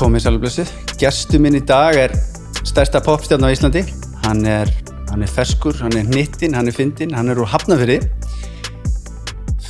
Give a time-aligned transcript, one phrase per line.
[0.00, 0.70] komið sælblössið.
[1.00, 2.14] Gæstu minn í dag er
[2.64, 3.82] stærsta popstjarn á Íslandi.
[4.24, 4.70] Hann er,
[5.10, 7.98] hann er ferskur, hann er hnittinn, hann er fyndinn, hann er úr Hafnafyrði.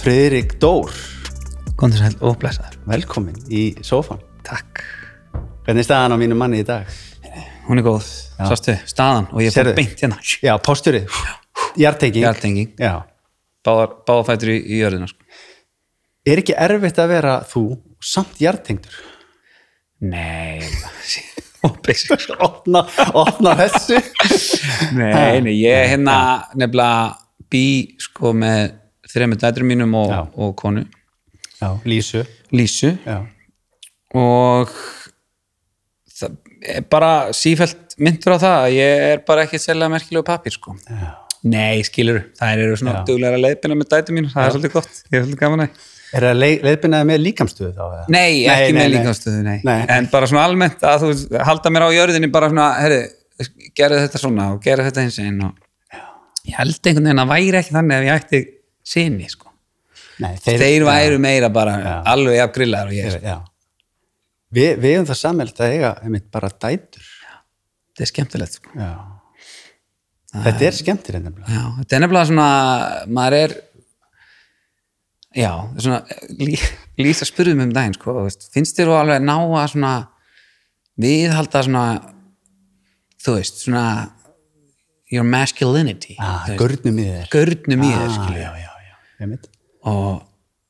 [0.01, 0.95] Friðrik Dór,
[1.81, 2.79] Góndur sæl og blessaður.
[2.87, 4.23] velkomin í sófan.
[4.47, 4.85] Takk.
[5.67, 6.87] Hvernig er staðan á mínu manni í dag?
[7.67, 8.07] Hún er góð.
[8.39, 10.23] Sástu, staðan og ég er beint hérna.
[10.47, 11.11] Já, posturið.
[11.75, 12.23] Hjartenging.
[12.23, 12.75] Hjartenging.
[12.79, 13.03] Já.
[13.67, 15.27] Báðar, báðar fætur í, í jörðina, sko.
[16.31, 17.65] Er ekki erfitt að vera þú
[17.99, 19.10] samt hjartengdur?
[20.01, 20.61] Nei.
[22.41, 22.81] Opna,
[23.13, 23.99] opna þessu.
[24.97, 26.15] Nei, nei, ég hérna
[26.57, 27.19] nefnilega
[27.53, 27.65] bý,
[28.01, 28.71] sko, með
[29.11, 30.21] þreymur dætrum mínum og, Já.
[30.41, 30.87] og konu,
[31.61, 32.23] Já, Lísu.
[32.57, 33.19] Lísu, Já.
[34.17, 34.73] og
[36.17, 36.39] það
[36.79, 40.77] er bara sífælt myndur á það að ég er bara ekki sérlega merkilegu pappir, sko.
[40.89, 41.13] Já.
[41.51, 45.21] Nei, skilur, það eru svona duglega leiðbina með dætum mínu, það er svolítið gott, ég
[45.21, 48.07] er svolítið gaman að Er það leið, leiðbinaði með líkamstöðu þá?
[48.11, 48.95] Nei, ekki nei, með nei.
[48.97, 49.59] líkamstöðu, nei.
[49.67, 49.77] Nei.
[49.95, 53.03] En bara svona almennt að þú halda mér á jörðinni bara svona, herri,
[53.79, 55.69] gerðu þetta svona og gerðu þetta eins einn og
[56.49, 58.43] ég held einhvern veginn að væri ekki þannig ef ég ætti
[58.91, 59.53] sinni, sko.
[60.21, 61.95] Nei, Þeir, væru meira bara Já.
[62.13, 63.23] alveg af grillar og ég, sko.
[63.25, 63.39] Já.
[64.51, 67.07] Vi, við hefum það samhælt að eiga einmitt bara dætur.
[67.95, 68.75] þetta er skemmtilegt, sko.
[68.77, 68.93] Já.
[70.31, 71.39] Þetta er skemmtir ennum.
[71.43, 72.51] Já, þetta er nefnilega svona,
[73.11, 73.55] maður er,
[75.37, 76.01] já, svona,
[76.39, 76.57] lí,
[77.01, 79.93] Lísa spurðum um daginn, sko, veist, finnst þér þú alveg ná að svona
[81.01, 81.85] viðhalda svona,
[83.25, 83.85] þú veist, svona
[85.11, 87.29] your masculinity, Ah, Görnum í þér.
[87.33, 89.39] görnum í þér, Ah, skilur Já, já, já.
[89.91, 90.21] Og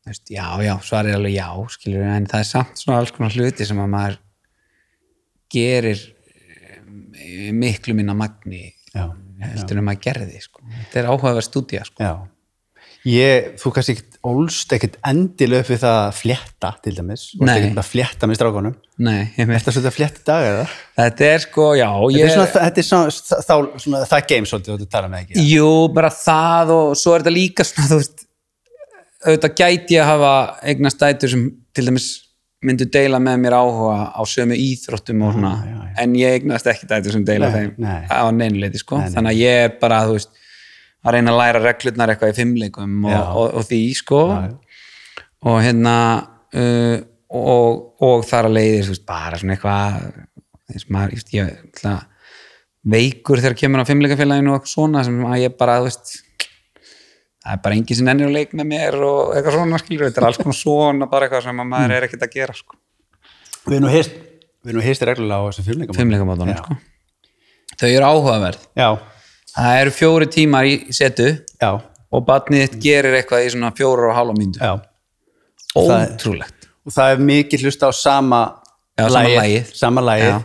[0.04, 3.10] þú veist, já, já, svar er alveg já, skilur en það er samt svona alls
[3.16, 4.18] konar hluti sem að maður
[5.50, 6.00] gerir
[7.14, 9.08] eh, miklu minna magni Já.
[9.40, 10.62] heldur en maður gerði, sko.
[10.70, 12.02] Þetta er áhugaverð stúdía, sko.
[12.04, 12.14] Já.
[13.08, 17.22] Ég, þú kannski ekkert ólst ekkert endilega upp við það að flétta til dæmis.
[17.32, 18.74] Þú ert ekkert að flétta með strákunum.
[19.00, 19.64] Nei, ég veit.
[19.64, 20.64] Þetta er í dag, eða?
[21.00, 23.54] Þetta er sko, já, Þetta er svona, þetta er svona, þá,
[23.84, 25.46] svona það game svolítið þú tala með ekki.
[25.48, 28.26] Jú, bara það og svo er þetta líka svona, þú veist,
[29.24, 30.34] auðvitað gæti ég að hafa
[30.72, 31.46] eignast dætur sem
[31.76, 32.10] til dæmis
[32.64, 35.92] myndu deila með mér áhuga á sömu íþróttum og svona, já, já.
[36.02, 38.02] en ég eignast ekki dætur sem deila Nei, þeim nei.
[38.12, 40.39] á neinuleiti, sko, þannig að ég bara, þú veist,
[41.00, 44.50] að reyna að læra reglurnar eitthvað í fimmleikum og, og, og því, sko, Já,
[45.50, 45.96] og hérna
[46.52, 46.96] uh,
[47.30, 50.00] og, og þar að leiðir veist, bara svona eitthvað
[50.70, 51.94] eins og maður, ég, ætla,
[52.90, 56.12] veikur þegar kemur á fimmleikafélaginu og eitthvað svona sem að ég bara, þú veist
[57.40, 60.22] það er bara engin sem ennir að leik með mér og eitthvað svona skilur, þetta
[60.22, 62.76] er alls konar svona bara eitthvað sem að maður er ekkert að gera sko.
[63.66, 64.18] Við erum nú hýrst,
[64.60, 65.68] við erum nú hýrst reglulega á þessum
[66.52, 66.60] Já.
[66.60, 66.76] sko.
[67.80, 68.88] þau eru áhugaverð Já,
[69.56, 71.26] það eru fjóri tímar í setu
[71.60, 71.70] já,
[72.10, 74.34] og barnið gerir eitthvað í svona fjórar og hálfa
[76.02, 76.68] er- ótrúlegt.
[76.86, 78.40] og það er mikið hlusta á sama
[78.98, 79.08] Já,
[79.74, 80.16] sama.
[80.18, 80.42] Já.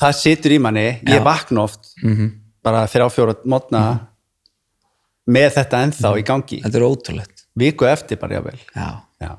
[0.00, 1.20] það situr í manni, ég.
[1.20, 1.24] Mhm.
[1.24, 1.94] vakna oft
[2.62, 3.82] bara þrjá fjóra mótna
[5.26, 6.58] með þetta ennþá í gangi.
[6.62, 7.44] Þetta er ótrúlegt.
[7.56, 9.00] Viku eftir bara jável já.
[9.22, 9.36] Já,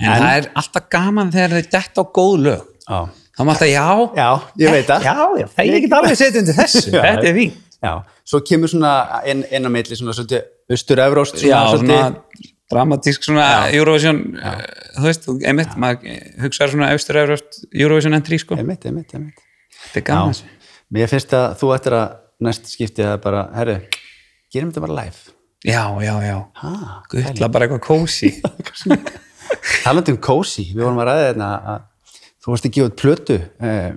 [0.00, 2.62] En, það er alltaf gaman þegar þau detta á góð lög.
[2.88, 2.98] já,
[3.34, 3.86] Þá maður alltaf, já,
[4.16, 5.02] já ég veit það.
[5.02, 6.82] Já, já, það er ekki alveg setja undir þessu.
[6.90, 7.52] Þetta er fín.
[7.84, 7.92] Já,
[8.24, 8.92] svo kemur svona
[9.30, 12.00] inn, inn á milli svona svolítið austur-evróst Já, svona
[12.72, 13.46] dramatísk svona
[13.76, 14.56] Eurovision, uh,
[14.96, 16.14] þú veist, einmitt, maður
[16.46, 18.56] hugsaður svona austur efraust Eurovision entry, sko.
[18.58, 19.44] einmitt, einmitt, einmitt
[19.84, 20.48] Þetta er gaman þessu.
[20.96, 22.16] mér finnst að þú ættir að
[22.48, 23.76] næst skipti að bara, herru
[24.54, 25.32] gerum þetta bara live
[25.64, 26.38] Já, já, já.
[26.60, 26.72] ha,
[27.12, 28.28] Guðla bara eitthvað kósi.
[29.84, 31.84] talandi um cozy, við vorum að ræða þetta að
[32.44, 33.92] þú varst að gefa út plötu eh,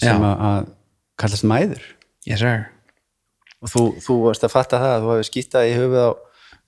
[0.00, 0.30] sem Já.
[0.48, 0.68] að
[1.20, 1.82] kallast mæður
[2.28, 2.62] yes, sir.
[3.60, 6.10] Og þú, þú varst að fatta það að þú hefði skýttað í höfuð á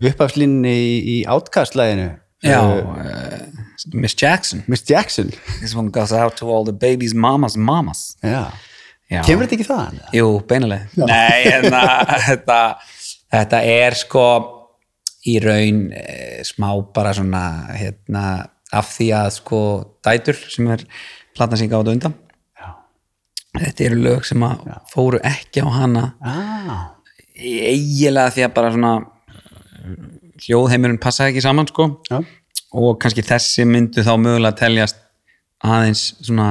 [0.03, 2.11] upphafslínni í, í Outcast-læginu
[2.43, 4.65] Já, uh, Miss Jackson.
[4.67, 5.31] Miss Jackson
[5.61, 8.17] This one goes out to all the babies, mamas, mamas.
[8.23, 8.51] já.
[9.13, 9.21] Já.
[9.27, 9.97] kemur þetta ekki þaðan?
[10.17, 11.07] Jú, beinalega.
[11.11, 11.67] Nei, en
[12.29, 12.59] þetta,
[13.35, 14.27] þetta er sko
[15.29, 16.05] í raun e,
[16.49, 17.43] smá bara svona
[17.77, 18.23] hérna,
[18.73, 19.61] af því að sko
[20.05, 20.87] dætur sem er
[21.37, 22.17] platan sem ég gáði undan.
[23.59, 24.63] Þetta eru lög sem að
[24.93, 26.95] fóru ekki á hana Ah,
[27.37, 28.93] eiginlega því að bara svona
[30.43, 32.19] hljóðheimurinn passaði ekki saman sko já,
[32.73, 34.99] og kannski þessi myndu þá mögulega teljast
[35.63, 36.49] aðeins svona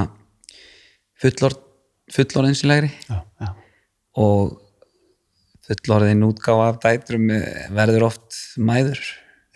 [1.21, 1.56] fullor,
[2.13, 3.50] fullorðinsilegri já, já.
[4.21, 4.57] og
[5.68, 7.27] fullorðin útgáfa af dætrum
[7.75, 9.00] verður oft mæður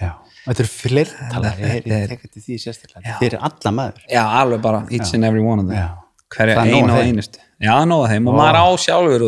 [0.02, 0.12] já.
[0.46, 3.14] Þetta eru fleirtalar, ég Þetta er- tekið til því sérstaklega.
[3.18, 4.04] Þeir eru alla maður.
[4.14, 5.88] já, alveg bara, each and every one of them Já.
[6.36, 7.42] Hverja er einu og einustu.
[7.64, 8.30] Já, nóg að þeim.
[8.30, 9.26] Og maður á sjálfur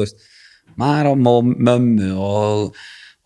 [0.78, 2.76] maður á mömmu og,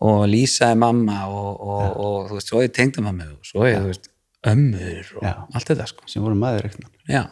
[0.02, 3.80] og Lísa er mamma og, og, og þú veist, svo er tengdamammu og svo er,
[3.82, 4.08] þú veist,
[4.52, 5.34] ömmur og Já.
[5.52, 6.06] allt þetta sko.
[6.10, 6.88] Sem voru maður ekkert.
[7.10, 7.24] já,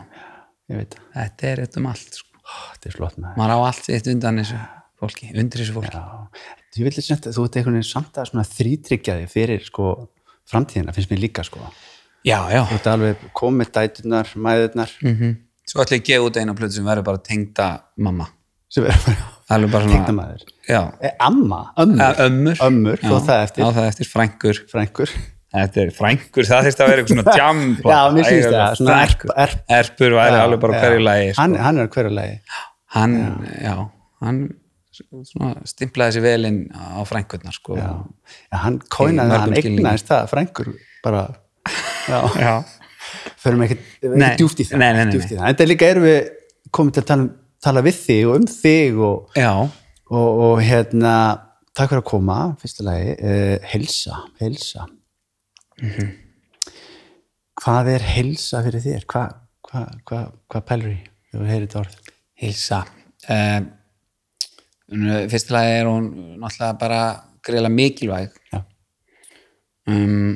[0.70, 1.06] ég veit það.
[1.17, 2.29] Þetta er eitt um allt sko.
[2.41, 4.61] Ó, þetta er flott með maður á allt sitt undan þessu
[5.00, 5.94] fólki undir þessu fólki.
[5.96, 6.49] Já,
[6.81, 9.93] ég vil þess að þú ert einhvern veginn samt að svona þrítryggjaði fyrir sko
[10.50, 11.62] framtíðina, finnst mér líka sko.
[12.26, 14.99] Já, já, þú ert alveg komið dæturnar, mæðurnar.
[15.06, 15.14] Mm
[15.70, 17.69] svo ætla ég að gefa út eina plötu sem verður bara tengda
[18.02, 18.31] mamma.
[18.70, 22.62] Sem er bara bara svona, tengdamæður já, e, amma, ömmur, ömmur.
[22.62, 24.11] Ömmur já, svo það eftir, já, það eftir.
[24.11, 25.14] Frængur frængur
[25.50, 27.62] þetta er frængur, það þurfti að vera eitthvað svona jam
[27.93, 30.82] já, mér syns það, svona erp, erp erpur væri já, alveg bara já.
[30.84, 31.40] hverju lagi sko.
[31.43, 32.37] hann, hann er hverju lagi.
[32.94, 33.17] Hann,
[33.62, 33.75] já,
[34.26, 34.40] hann
[35.00, 37.78] svona stimplaði sér vel inn á frængurnar sko.
[37.81, 37.90] já.
[38.52, 40.70] Já, hann kóinaði hann eignaðist það frængur
[41.02, 41.26] bara,
[42.12, 42.55] já, já.
[43.43, 45.63] Förum ekki, ekki djúft í það, en það.
[45.71, 46.19] Líka erum við
[46.77, 47.31] komið til að tala, um,
[47.65, 49.53] tala við þig og um þig og, já,
[50.11, 51.15] og, og hérna
[51.77, 53.15] takk fyrir að koma, fyrsta lagi.
[53.21, 54.89] Uh, helsa, helsa
[55.81, 56.09] Mhm.
[57.57, 59.05] hvað er helsa fyrir þér?
[59.09, 59.37] Hvað
[59.71, 60.19] hva, hva,
[60.51, 60.91] hva pælur
[61.31, 61.95] þegar þú heyrir þetta orð.
[62.41, 62.81] Hilsa
[63.31, 63.61] uh,
[65.31, 66.11] fyrstilega er hún
[66.43, 67.01] náttúrulega bara
[67.47, 68.35] greiðlega mikilvæg.
[68.53, 68.61] Já.
[69.95, 70.33] Um,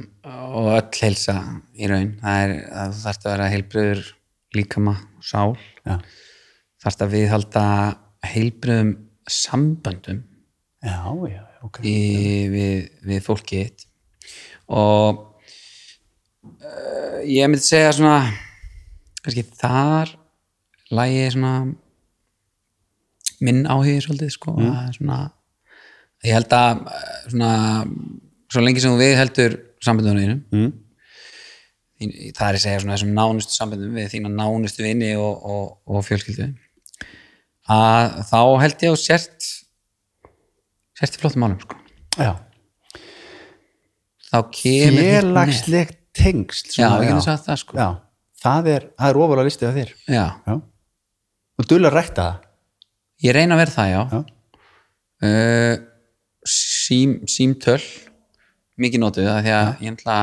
[0.54, 1.38] og öll hilsa
[1.74, 2.14] í raun.
[2.22, 4.04] Það er að þú þarft að vera heilbröður
[4.54, 5.56] líkama, sál.
[5.84, 5.98] Já,
[6.84, 7.66] þarft að viðhalda
[8.24, 8.94] heilbröðum
[9.30, 10.24] samböndum
[10.84, 11.80] já, já, ok.
[11.84, 11.96] í,
[12.52, 13.86] við, við fólkið
[14.74, 15.22] og
[16.44, 18.18] uh, ég myndi segja svona
[19.24, 20.12] kannski þar
[20.94, 21.54] lægi svona
[23.44, 24.54] minn áhugi svolítið sko.
[24.56, 24.92] Mm.
[24.94, 25.18] svona,
[26.24, 27.52] ég held að eh, svona,
[28.54, 30.70] svo lengi sem við heldur sambandunum mm.
[32.36, 36.06] það er að segja svona þessum nánustu sambandum við þína nánustu vini og, og, og
[36.06, 36.52] fjölskyldu.
[37.74, 39.50] Að þá held ég á sért
[40.98, 41.78] sért flottum málum sko.
[42.20, 42.32] Já,
[44.30, 45.10] þá kemur hitt með.
[45.18, 46.88] félagsleg tengsl já,
[47.24, 47.78] sagt það sko.
[47.80, 47.88] Já,
[48.44, 49.94] það er, er ofalega listið af þér.
[50.06, 50.26] Já.
[50.44, 50.54] já,
[51.58, 52.50] og duðlega að rækta það?
[53.24, 54.22] Ég reyna að vera það, já, já,
[55.24, 55.78] Uh,
[56.44, 57.78] sím, símtöl
[58.80, 60.18] mikið notuð því að ég ætla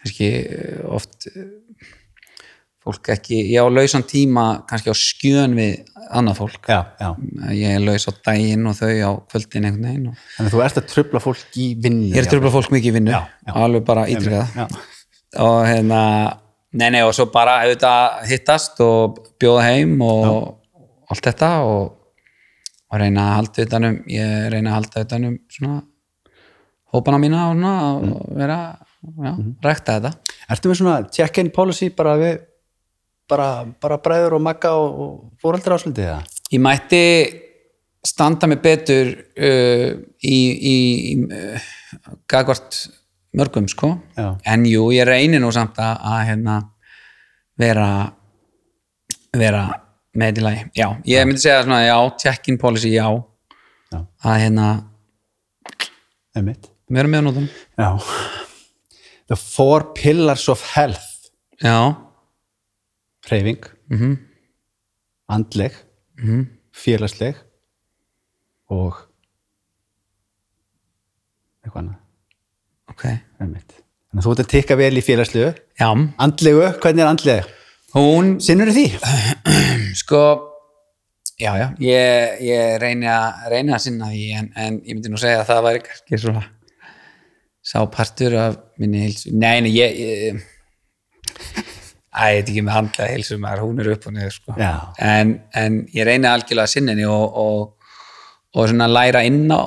[0.00, 1.44] kannski uh, oft uh,
[2.86, 5.80] fólk ekki, ég á lausan tíma kannski á skjön við
[6.14, 6.68] annað fólk.
[6.70, 7.08] Já, já.
[7.50, 10.62] Ég er laus á daginn og þau á kvöldin einhvern veginn og þannig að þú
[10.66, 13.20] ert að tröfla fólk í vinnu ég er að tröfla fólk mikið í vinnu Já,
[13.26, 13.52] já.
[13.64, 14.66] alveg bara ítrykkað já,
[15.42, 16.00] og hérna
[16.76, 20.38] nei, nei, og svo bara auðvitað hittast og bjóða heim og
[21.10, 21.82] allt þetta og,
[22.92, 25.80] og reyna að halda utanum ég reyna að halda utanum svona
[26.96, 28.58] hópana mína og, svona, og vera,
[29.22, 29.32] já,
[29.64, 32.36] rækta þetta Ertu með svona check-in policy bara við
[33.30, 33.48] bara,
[33.82, 36.36] bara bræður og magga og, og fóreldra áslutið það?
[36.54, 37.02] ég mætti
[38.06, 39.88] standa mig betur uh,
[40.22, 40.76] í, í,
[41.10, 41.70] í uh,
[42.30, 42.84] gagvart
[43.36, 44.28] mörgum sko Já.
[44.46, 46.60] en jú, ég reynir nú samt að, að hérna,
[47.58, 47.88] vera
[49.36, 49.64] vera
[50.16, 53.10] með í lagi já, ég myndi segja svona, já, check-in policy, já
[53.92, 54.00] Já.
[54.26, 54.68] að hérna,
[56.36, 56.68] Einmitt.
[56.90, 57.46] Vera með á nótum
[57.78, 57.88] Já.
[59.26, 61.30] The four pillars of health.
[61.62, 61.96] já,
[63.26, 64.12] Hreyfing, mhm
[65.28, 65.74] andleg,
[66.20, 66.44] mhm
[66.76, 67.34] félagsleg
[68.70, 69.00] og
[71.64, 72.00] eitthvað annað.
[72.92, 73.04] ok.
[73.40, 73.74] Þannig
[74.16, 75.50] að þú ert að tikka vel í félagslegu.
[75.80, 75.88] já,
[76.22, 77.48] Andlegu, hvernig er andleg?
[77.96, 78.86] hún Sinnur því?
[80.02, 80.20] sko
[81.40, 85.18] já, já, ég, ég reyni, að, reyni að sinna því en, en ég myndi nú
[85.20, 86.44] segja að það væri kannski svona
[87.66, 90.44] sá partur af minni heilsu, nei, nei, ég, ég
[92.16, 94.54] veit ekki með handlega heilsu maður, hún er upp og niður sko.
[95.02, 97.90] En, en ég reyni algjörlega að sinna henni og, og,
[98.56, 99.60] og svona læra inn á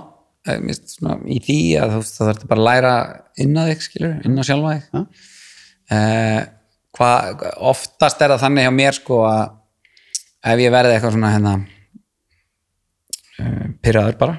[0.48, 2.94] eh, finnst svona, í því að þú þarf bara að læra
[3.44, 5.04] inn á þig skilur, inn á sjálfa þig Já.
[5.98, 6.40] eh,
[6.98, 9.44] hvað, oftast er það þannig hjá mér sko að
[10.50, 11.54] ef ég verði eitthvað svona hérna
[13.40, 14.38] uh, pyrraður bara.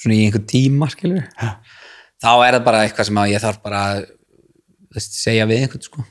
[0.00, 1.50] Svona í einhver tíma skilur Já.
[2.22, 4.00] þá er það bara eitthvað sem að ég þarf bara að
[4.96, 6.06] veist, segja við einhvern sko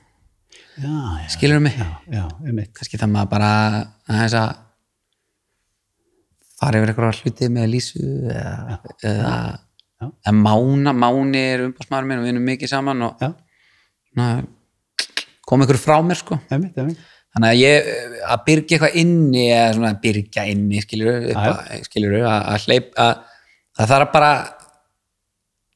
[0.80, 1.30] Já, já.
[1.34, 2.70] skilur mig, Já, já, einmitt.
[2.78, 3.50] kannski það maður bara
[4.08, 4.52] aðeins að
[6.60, 8.00] fara yfir eitthvað hluti með lísu
[8.32, 8.78] eða,
[9.08, 9.34] eða,
[10.08, 13.26] eða mána, máni er umbásmaður minn og við erum mikið saman og
[15.50, 17.00] kom ykkur frá mér sko einmitt, einmitt.
[17.36, 17.90] þannig að ég
[18.34, 21.30] að byrgja eitthvað inni eða svona byrgja inni skilur
[21.88, 23.14] skilur að, að hleyp að
[23.80, 24.32] það þarf bara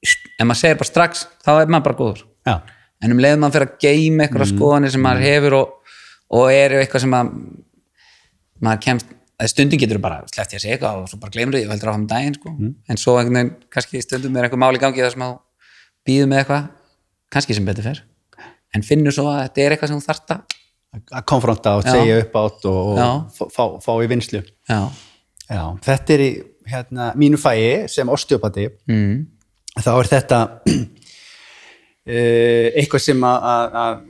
[0.03, 2.24] ef maður segir bara strax þá er maður bara góður.
[2.48, 2.55] Já,
[3.03, 4.53] en um leiðum maður fyrir að geima eitthvað Mm.
[4.57, 5.74] skoðanir sem maður hefur og,
[6.39, 7.29] og eru eitthvað sem að
[8.63, 11.55] maður kemst að stundin getur bara sleppt ég að segja eitthvað og svo bara gleymur
[11.57, 12.51] því og heldur áfram daginn sko.
[12.53, 12.74] Mm.
[12.89, 15.33] en svo einhvern veginn kannski stundum er eitthvað máli gangi þar sem að
[16.07, 16.67] býðu með eitthvað
[17.33, 18.03] kannski sem betur fer.
[18.75, 22.36] En finnur svo að þetta er eitthvað sem þú þarft að konfronta og segja upp
[22.38, 24.79] átt og, og fá, fá, fá í vinslu já,
[25.50, 26.29] Já, þetta er í
[26.70, 29.15] hérna, mínu fæi sem osteopati mm.
[29.79, 30.41] þá er þetta
[30.72, 30.84] uh,
[32.79, 34.03] eitthvað sem að,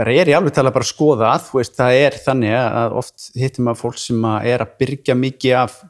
[0.00, 3.30] bara er í alveg tala bara að skoða að, veist, það er þannig að oft
[3.38, 5.80] hittum að fólk sem að er að byrja mikið af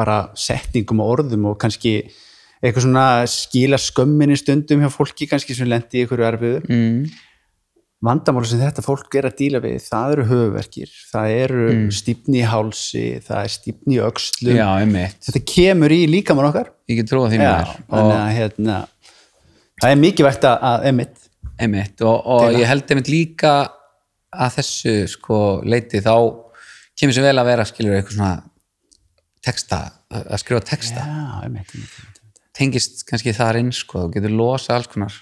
[0.00, 1.98] bara setningum og orðum og kannski
[2.60, 7.02] eitthvað svona skila skömminni stundum hjá fólki kannski sem lendi í einhverju erfiðu Mm.
[8.04, 11.88] Vandamál sem þetta fólk er að díla við það eru höfuverkir, það eru mm.
[11.98, 14.68] stífni í hálsi, það er stífni í öxlum, já,
[15.26, 16.72] þetta kemur í líkamann okkar.
[16.88, 18.78] Ég get trúið því og, að hérna
[19.80, 21.28] það er mikilvægt að, að emitt
[21.60, 23.54] einmitt, og, og ég held einmitt líka
[24.30, 26.14] að þessu sko leiti þá
[26.96, 28.34] kemur sér vel að vera skilur eitthvað svona
[29.44, 29.80] texta,
[30.12, 31.04] að skrifa texta.
[31.04, 32.46] Já, emitt, emitt, emitt.
[32.56, 35.16] tengist kannski þar inn sko, þú getur losa alls konar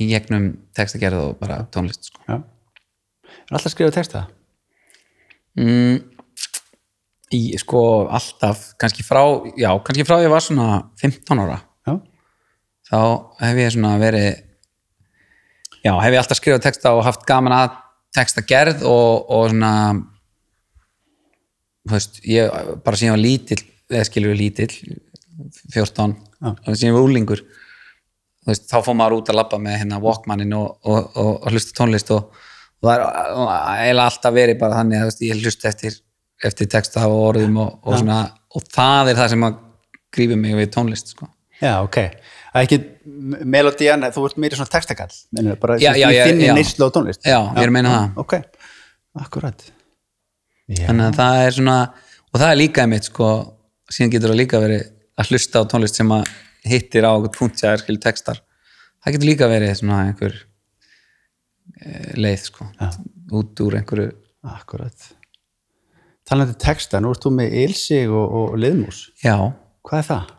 [0.00, 2.22] í gegnum textagerð og bara tónlist sko.
[2.28, 2.40] Já.
[3.34, 4.26] Er alltaf að skrifa texta?
[5.58, 6.00] mm,
[7.34, 7.82] í sko
[8.12, 9.22] alltaf, kannski frá
[9.58, 11.94] já, kannski frá ég var svona 15 ára Já,
[12.90, 12.98] þá
[13.42, 14.28] hef ég svona verið
[15.84, 17.78] já, hef ég alltaf skrifað texta og haft gaman að
[18.14, 19.72] textagerð og, og svona
[21.84, 24.72] þú veist, ég bara sem ég var lítill, eða skilur lítill
[25.74, 26.50] 14, Já.
[26.54, 27.42] og sem ég var úlingur
[28.48, 31.76] veist, þá fór maður út að labba með hérna Walkmanin og, og, og, og hlusta
[31.78, 32.30] tónlist og,
[32.84, 35.98] og það er eiginlega alltaf verið bara þannig að veist, ég hlusta eftir,
[36.44, 38.20] eftir texta og orðum og, og svona
[38.54, 39.46] og það er það sem
[40.14, 41.30] grífi mig við tónlist sko.
[41.62, 42.00] já ok
[42.54, 42.76] Það er ekki
[43.50, 46.52] melodían, þú ert meiri svona textakall bara Já, já, þinni já.
[46.54, 48.20] neyslu á tónlist Já, ég er að meina það.
[48.22, 48.34] Ok,
[49.24, 49.64] akkurat
[50.70, 51.78] Já, þannig að það er svona
[52.30, 53.30] og það er líka einmitt sko
[53.90, 54.84] síðan getur það líka verið
[55.18, 56.30] að hlusta á tónlist sem að
[56.64, 58.40] hittir á okkur punkt sem er skil textar.
[59.04, 60.38] Það getur líka verið svona einhver
[61.80, 61.90] e,
[62.20, 62.70] leið sko.
[62.80, 62.88] Já.
[63.34, 64.10] út úr einhverju
[64.54, 65.12] akkurat
[66.24, 69.00] Talandi um texta, nú ert þú með Ilsig og, og Liðmús.
[69.20, 69.36] Já,
[69.84, 70.30] Hvað er það?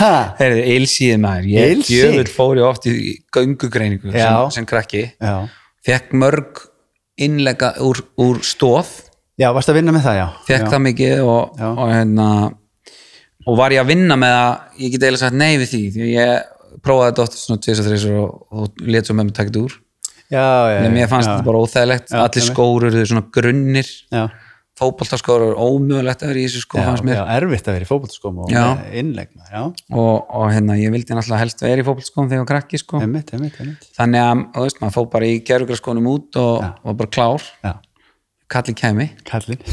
[0.40, 1.48] heyrðu, eilsíði maður.
[1.52, 1.90] Ég Ilsig?
[1.98, 2.94] djöfull fór ég oft í
[3.36, 5.02] göngugreiningu sem, sem krakki.
[5.20, 5.34] Já,
[5.84, 6.62] fekk mörg
[7.20, 8.94] innlega úr, úr stóð
[9.40, 10.26] já varst að vinna með það, já.
[10.48, 10.70] Fekk já.
[10.72, 12.28] það mikið og, og hérna
[13.46, 16.02] og var ég að vinna með að ég get eiginlega sagt nei við því því
[16.06, 19.64] að ég prófaði þetta oft svona 2-3 og, og let svo með mig taka þetta
[19.64, 19.78] úr.
[20.30, 22.06] Já, já, en mér fannst já, þetta bara óþægilegt.
[22.12, 22.52] Já, allir einmitt.
[22.52, 23.88] skór eru svona grunnir.
[24.14, 24.22] Já,
[24.80, 27.86] fótboltaskór eru ómögulegt að vera í þessu skó já, fannst já, mér erfitt að vera
[27.86, 28.62] í fótboltaskóm og Já.
[28.94, 32.50] með, já, og, og hérna ég vildi náttúrulega helst vera í fótboltaskóm þegar ég var
[32.54, 33.02] krakki sko.
[33.04, 33.88] Einmitt, einmitt, einmitt.
[33.98, 37.48] Þannig að, þú veist, maður fór bara í gerugraskónum út og, og bara klár.
[37.66, 37.74] Já,
[38.54, 39.10] kalli kæmi.
[39.28, 39.66] Kallinn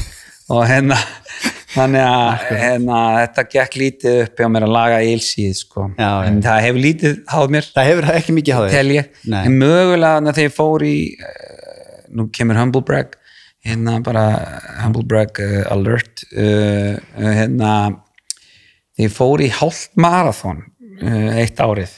[0.54, 0.98] og hérna
[1.77, 5.86] þannig að hérna, þetta gekk lítið upp hjá mér að laga ílsíð sko.
[6.00, 7.70] En það hefur lítið háð mér.
[7.75, 8.60] Það hefur ekki mikið
[8.96, 9.39] ég, Nei.
[9.44, 13.18] en mögulega þegar ég fór í uh, nú kemur Humble Brag
[13.68, 14.25] hérna bara
[14.84, 17.72] Humble Brag uh, alert uh, hérna
[18.98, 20.63] þegar ég fór í hálft marathon
[21.04, 21.92] uh, eitt árið.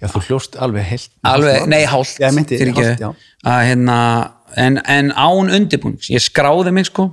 [0.00, 3.10] Já, þú hljóst alveg heilt alveg, nei hálft, meinti, fyrirgefðu.
[3.44, 3.96] hálft, hérna
[4.60, 7.10] en, en án undirbúnings, ég skráði mig sko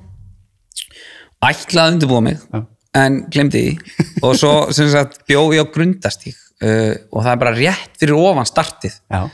[1.46, 2.62] ætlaði að undirbúa mig Já.
[3.02, 3.96] en glemdi því.
[4.26, 8.48] Og svo sagt bjó ég á grundastík uh, og það er bara rétt fyrir ofan
[8.50, 9.28] startið Já,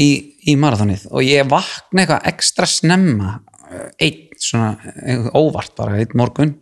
[0.00, 0.08] í,
[0.48, 6.18] í marathonið og ég vakna eitthvað ekstra snemma uh, einn svona eitthvað óvart bara einn
[6.18, 6.54] morgun.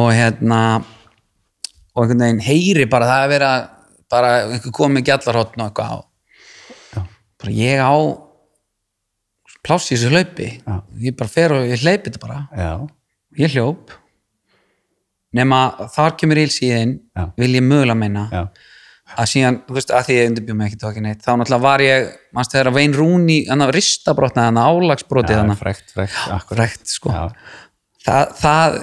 [0.00, 0.60] Og hérna
[1.94, 3.50] og einhvern veginn heyri bara það að vera
[4.10, 5.98] bara einhver komið gjallarhóttn og eitthvað á.
[6.94, 7.02] Já.
[7.42, 7.94] bara ég á
[9.64, 10.48] pláss í þessu hlaupi.
[10.58, 10.74] Já.
[11.06, 12.40] ég bara fer og ég hleypi þetta bara.
[12.58, 12.72] Já,
[13.40, 13.94] ég hljóp.
[15.34, 17.26] Nema þar kemur ílsíðin Já.
[17.40, 18.24] vil ég mögulega meina.
[18.30, 18.44] Já,
[19.18, 21.84] að síðan, þú veist, að því ég undirbjó mig ekki tóki neitt, þá náttúrulega var
[21.84, 25.94] ég mannstu þegar að vein rúni, þannig að ristabrotna þannig að álagsbrotið já, þannig frekt,
[26.54, 27.14] frekt, sko.
[27.14, 27.24] Já,
[28.06, 28.78] það, það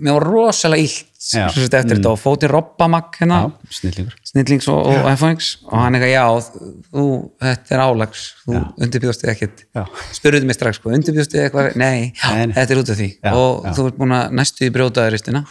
[0.00, 1.46] mér var rosalega Já.
[1.52, 6.12] sagt eftir þetta og fóti Robbamak hérna, já, snillings og, og FX og hann eitthvað,
[6.14, 7.06] já, þú
[7.44, 8.62] þetta er álags, þú Já.
[8.86, 9.64] undirbjóðst þig ekkert.
[9.76, 9.82] Já,
[10.16, 11.72] spurðuðu mig strax, sko, undirbjóðst þig eitthvað?
[11.80, 12.54] Nei, nei.
[12.56, 13.10] þetta er út af því.
[13.20, 13.74] Já, og já.
[13.76, 15.44] þú ert búin að næstu í brjótaður ristina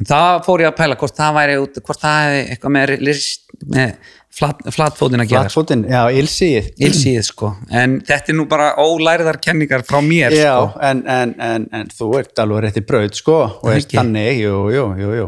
[0.00, 2.92] en það fór ég að pæla hvort það væri út, hvort það hefði eitthvað með,
[3.04, 3.92] list, með
[4.40, 7.52] flat, flatfótin að gera flatfótinn, já, ilsíð ilsíð sko,
[7.82, 10.82] en þetta er nú bara ólæriðar kenningar frá mér Já, sko.
[10.90, 13.98] en, en, en, en þú ert alveg rétti braut, sko, og er ekki.
[14.00, 14.86] þannig, jú, jú,
[15.18, 15.26] jú.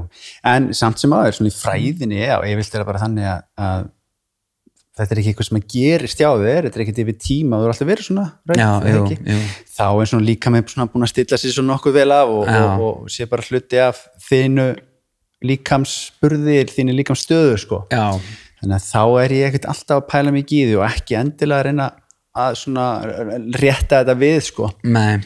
[0.55, 3.91] En samt sem aður, svona í fræðinni, já, ég vilti það bara þannig að, að
[4.99, 7.67] þetta er ekki eitthvað sem að gerist hjá þér, þetta er ekkert yfir tíma, þú
[7.67, 9.41] er alltaf verið svona, braut, já, jú, jú.
[9.73, 12.53] Þá er svona líka með svona búin að stilla sér svo nokkuð vel af og,
[12.53, 14.69] og, og sé bara hluti af þínu
[15.49, 17.85] líkamsburði, þínu líkamsstöðu, sko.
[17.93, 18.05] já,
[18.63, 21.59] Þannig að þá er ég ekkert alltaf að pæla mikið í því og ekki endilega
[21.59, 21.87] að reyna
[22.43, 22.85] að svona
[23.59, 24.69] rétta þetta við sko.
[24.87, 25.25] Nei,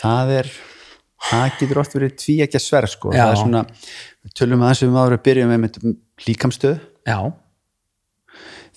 [0.00, 0.50] það er
[1.28, 3.12] það getur oft verið tví ekki að sverð sko.
[3.14, 3.20] Já.
[3.22, 3.62] það er svona,
[4.34, 5.78] tölum að þessum áður að byrja með
[7.04, 7.18] já,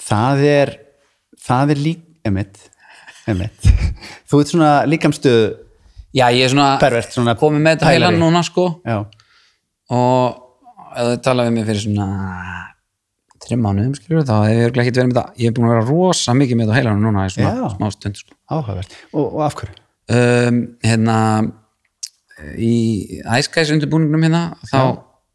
[0.02, 0.74] það er
[1.48, 2.66] það er lík, emitt
[3.28, 3.70] emitt,
[4.30, 5.40] þú ert svona líkamstöð
[6.16, 8.70] já, ég er svona pervert svona komið með þetta heilan núna sko.
[8.88, 9.02] Já,
[9.94, 10.44] og
[10.98, 12.08] ef þau talaði mig fyrir svona
[13.44, 15.88] þreim mánuðum skilur þá hef ég ekkert verið með þetta ég er búin að vera
[15.88, 17.68] rosa mikið með þetta heilanum núna í svona Já.
[17.76, 18.38] smá stund sko.
[18.52, 18.96] áhugavert.
[19.14, 19.76] Og, og af hverju?
[20.18, 21.18] um, hérna
[22.58, 22.74] í
[23.38, 24.80] æskæðis undirbúningnum hérna þá,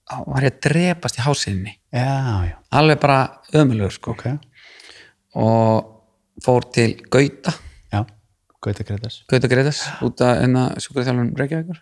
[0.09, 3.21] þá var ég að drepast í hásinni já, já, alveg bara
[3.63, 4.17] ömulegur sko.
[4.17, 4.27] Ok
[5.39, 7.55] og fór til Gauta.
[7.93, 8.03] Já,
[8.63, 11.81] Gauta Gretas Gauta Gretas út að enna sjúkraþjálfum Reykjavíkur.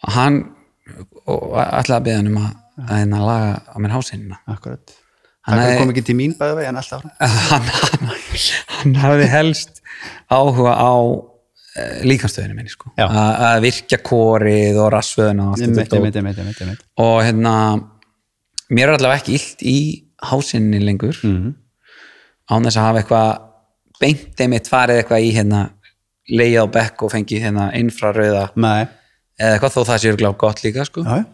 [0.00, 0.42] Og hann
[1.30, 2.50] og ætlaði að beða hann um að
[2.80, 4.94] að hérna laga á mér hásinnina akkurat.
[5.48, 7.04] Hann kom ekki til mín bæði en alltaf
[7.50, 8.10] hann, hann,
[8.76, 9.80] hann hafði helst
[10.30, 12.92] áhuga á uh, líkanstöðinu minni sko.
[12.98, 13.06] Já.
[13.08, 15.96] að virkja kórið og rassvöðuna og allt
[17.00, 17.54] og hérna
[18.70, 19.78] mér er allavega ekki illt í
[20.30, 21.16] hásinni lengur.
[21.24, 21.56] Mhm.
[22.50, 23.30] Án þess að hafa eitthvað
[24.00, 25.60] beint einmitt farið eitthvað í hérna
[26.30, 28.86] leið á bekk og fengið hérna infrarauða Nei,
[29.40, 31.04] eða eitthvað þó það sé örgulega gott líka sko.
[31.04, 31.24] Já,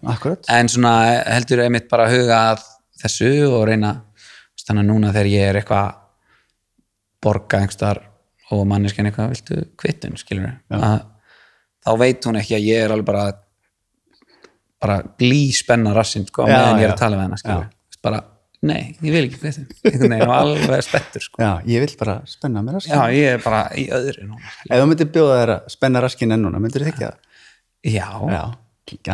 [0.57, 0.97] en svona
[1.29, 2.67] heldur einmitt bara að huga að
[3.03, 3.95] þessu og reyna
[4.67, 5.91] þannig að núna þegar ég er eitthvað
[7.23, 8.01] borga einhverstaðar
[8.55, 10.97] og manneskjan eitthvað viltu kvittun skilur að
[11.87, 13.27] þá veit hún ekki að ég er alveg bara
[14.83, 17.69] bara glý spenna rassinn sko, meðan ég er að tala við skilur
[18.05, 18.21] bara,
[18.67, 21.41] nei, ég vil ekki einhvern veginn og alveg spettur sko.
[21.43, 24.53] Já, ég vil bara spenna mér raskin já, ég er bara í öðru núna.
[24.71, 27.19] Ef þú myndir bjóða þér að spenna raskin ennuna, myndir þið ekki það?
[27.87, 28.45] já, Já,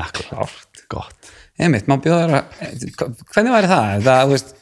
[0.03, 1.33] akkurat, gott.
[1.61, 4.07] Einmitt, má bjóða þér að hvernig væri það?
[4.07, 4.55] það, þú veist,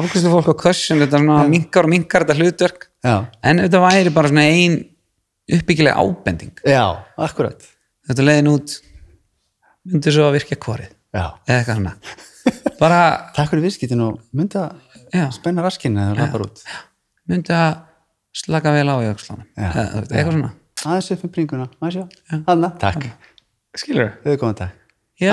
[0.00, 2.88] afkvæmstu fólk á kössun þetta svona minkar og minkar þetta hlutverk.
[3.06, 4.76] Já, en þetta væri bara svona ein
[5.56, 6.52] uppbyggileg ábending.
[6.66, 6.82] Já,
[7.22, 7.62] akkurat.
[8.06, 8.76] Þetta leiðin út
[9.86, 11.92] myndir svo að virka korið Já, eða eitthvað svona
[12.80, 13.00] bara,
[13.36, 14.20] takk fyrir viðskiptin og
[15.12, 16.62] já, spenna raskin eða lappar út.
[17.30, 17.82] Myndi að
[18.36, 20.52] slaka vel á í veist, eitthvað svona.
[20.86, 22.40] Aðeins upp með bringuna, aðeins já.
[22.46, 23.06] Hanna, takk,
[23.78, 24.82] skilur þau komið takk.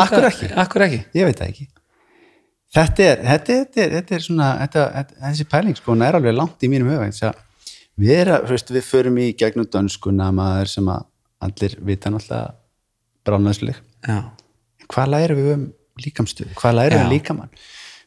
[0.04, 0.52] Akkur ekki?
[0.64, 1.00] akkur ekki.
[1.18, 1.70] Ég veit það ekki.
[2.74, 6.18] Þetta er, þetta, þetta er, þetta er svona þetta, þetta, þessi pæling sko, hún er
[6.18, 6.90] alveg langt í mínum
[7.30, 7.36] að
[8.00, 11.04] við, er, að, þú veist, við förum í gegnum dönskuna maður sem að
[11.44, 12.56] allir vita náttúrulega
[13.28, 14.18] bráðnæsleg já,
[14.90, 15.68] hvað lærum við um
[16.02, 16.54] líkamstöð.
[16.58, 17.06] Hvað lærum við Já.
[17.06, 17.50] um líkamann?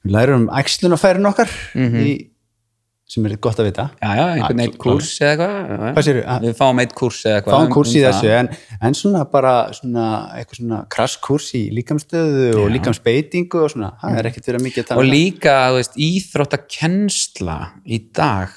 [0.07, 2.01] Við lærum um æxlunafærin okkar Mhm.
[2.07, 2.31] í,
[3.07, 3.91] sem er gott að vita.
[4.03, 6.25] Já, já, einhvern Já, eitt kúrs eða eitthvað já, já.
[6.27, 8.49] Að- við fáum eitt kúrs eða eitthvað fáum um- kurs í um þessu en,
[8.83, 14.25] en svona bara svona, eitthvað svona krasskurs í líkamstöðu og líkamsbeitingu og svona, það er
[14.33, 18.49] ekkert verið mikið að tala og um líka, þú veist, íþróttakennsla í dag.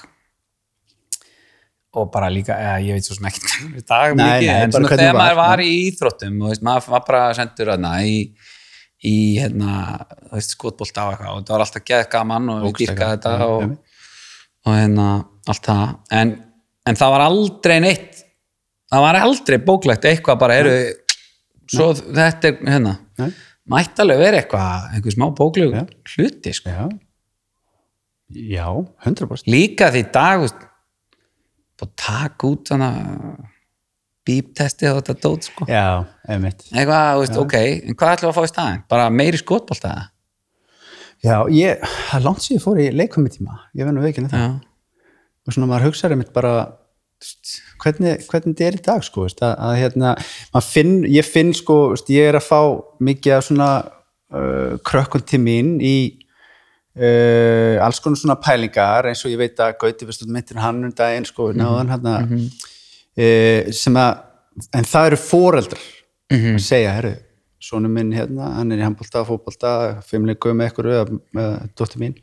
[1.92, 3.40] Og bara líka, eða, ég veit svo ekki
[3.78, 5.66] í dag mikið, en svona þegar maður var já.
[5.66, 8.18] í íþróttum og veist, maður var bara sendur þarna í,
[9.06, 10.06] í hérna,
[10.44, 11.30] skotbolt á eitthvað.
[11.32, 13.76] Og þetta var alltaf geð gaman og við dýrkaði þetta og,
[14.66, 15.06] og hérna,
[15.48, 15.86] allt það.
[16.20, 16.34] En,
[16.90, 18.26] en það var aldrei neitt
[18.90, 20.74] það var aldrei bóklegt eitthvað bara eru
[21.70, 23.30] svo þetta er, hérna Nei.
[23.70, 25.84] mætti alveg vera eitthvað, einhver smá bókleg Já.
[26.14, 26.74] hluti, sko.
[26.74, 26.88] Já.
[28.30, 28.66] Já,
[29.06, 32.90] 100% líka því dag búið að taka út svona
[34.26, 35.66] bíptesti og þetta dót sko.
[35.70, 36.66] já, einmitt.
[36.70, 39.94] Eitthvað, veist, ok, en hvað ætlum við að fá í staðin bara meiri skotbolta
[41.24, 44.52] já, ég, það langt ég fór í leikvömmi tíma ég verður veikinn þetta já,
[45.46, 46.54] og svona maður hugsaði einmitt bara
[47.80, 50.14] hvernig, hvernig þetta er í dag sko, veist, að, að hérna,
[50.64, 52.60] finn ég finn sko, veist, ég er að fá
[53.04, 55.96] mikið af svona uh, krökkun til mín í
[56.96, 60.94] uh, alls konar svona pælingar eins og ég veit að Gauti, veist, meintir hann um
[60.96, 62.36] daginn sko, náðan hann uh,
[63.72, 64.20] sem að
[64.76, 65.80] en það eru foreldrar
[66.30, 66.54] Mhm.
[66.56, 67.16] að segja, herru,
[67.60, 70.70] sonu minn hérna, hann er í handbólta, fótbólta fimmleiku með
[71.34, 72.14] með dóttir mín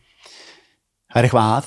[1.12, 1.65] það er eitthvað að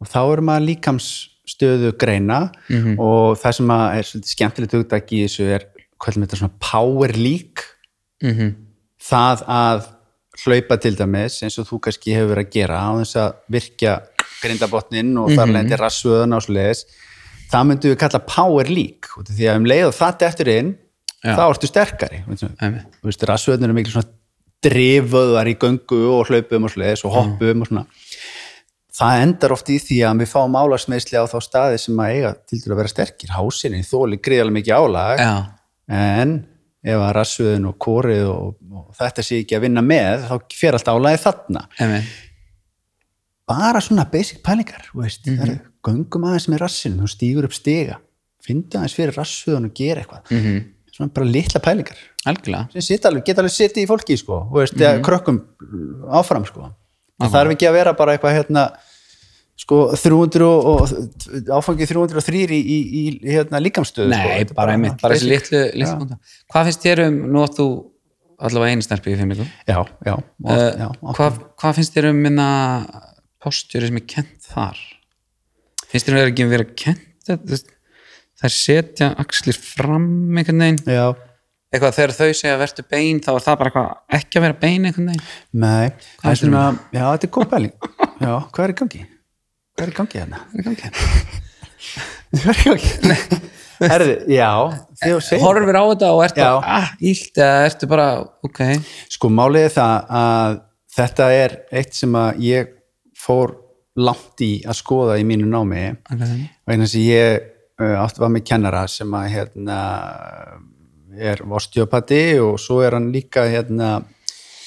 [0.00, 2.98] og þá er maður líkamsstöðu greina Mhm.
[2.98, 5.66] og það sem að er svolítið skemmtilegt hugtak í þessu er
[6.00, 7.64] hvað er þetta svona power leak
[8.22, 8.54] mm
[9.00, 9.86] það að
[10.44, 13.94] hlaupa til dæmis eins og þú kannski hefur verið að gera á þess að virkja
[14.42, 16.84] grindabotnin og þar lendi rassvöðun og svo leiðis
[17.50, 20.72] það myndum við kalla power leak því að um leið og það eftir inn
[21.20, 21.34] Já.
[21.36, 22.22] þá ertu sterkari
[23.28, 24.08] rassvöðun eru mikil svona
[24.64, 27.86] driföðar í göngu og hlaupum og svo leiðis og hoppum og svona.
[29.00, 32.32] Það endar oft í því að við fáum álagsmeisli á þá staði sem að eiga
[32.42, 33.32] til dæmis að vera sterkir.
[33.32, 35.30] Hásinni þóli gríðarlega mikið álag já,
[36.00, 36.34] en
[36.80, 40.76] ef að rassuðin og kórið og, og þetta sé ekki að vinna með þá fer
[40.76, 41.64] allt álagið þarna.
[41.80, 42.12] Einmitt.
[43.50, 47.98] Bara svona basic pælingar veist, mm göngum aðeins með rassinu, þú stígur upp stiga
[48.44, 50.44] fyndu aðeins fyrir rassuðun og gera eitthvað Mhm.
[50.46, 50.64] -hmm.
[50.96, 51.96] svona bara litla pælingar
[53.08, 55.02] alveg, geta alveg setið í fólki sko, og veist, mm Mhm.
[55.04, 55.40] krökkum
[56.10, 56.70] áfram sko.
[57.20, 58.70] það þarf ekki að vera bara eitthvað hérna
[59.56, 60.88] sko 300 og,
[61.48, 64.28] áfangið 303 í, í, í hérna líkamstöðu Nei, sko.
[64.38, 66.16] Þetta er bara einmitt, bara þessi litlu, litlu.
[66.52, 67.66] Hvað finnst þér um, nú átt þú
[68.40, 72.86] allavega einu snerpi í fimmleikum já, já, uh, já, hvað, hvað finnst þér um minna
[73.44, 74.76] postjúri sem er kent þar
[75.90, 77.30] finnst þér að ekki vera kent
[78.40, 80.08] það er setja axlir fram
[80.40, 80.80] einhvern veginn?
[80.88, 81.06] Já,
[81.70, 84.88] eitthvað þegar þau segja verður bein þá er það bara eitthvað ekki að vera bein
[84.88, 85.28] einhvern veginn?
[85.52, 85.90] Nei.
[86.22, 87.74] Það er um svona, já, þetta er góð pæling.
[88.20, 89.02] Já, hvað er í gangi?
[89.80, 90.42] hvað er í gangi hérna?
[90.50, 90.90] Það er gangi.
[92.40, 93.40] hvað er í gangi?
[93.80, 94.48] Herði, já,
[95.40, 98.08] horfir á þetta og ertu ah, ílt eða ertu bara,
[98.44, 98.60] ok.
[99.08, 100.58] Sko málið er það að
[100.98, 102.74] þetta er eitt sem að ég
[103.16, 103.54] fór
[103.98, 105.86] langt í að skoða í mínu námi.
[106.12, 106.44] Okay.
[106.68, 107.48] vegna þess að ég
[107.80, 109.78] uh, átti var með kennara sem að hérna
[111.20, 113.98] er osteopati og svo er hann líka hérna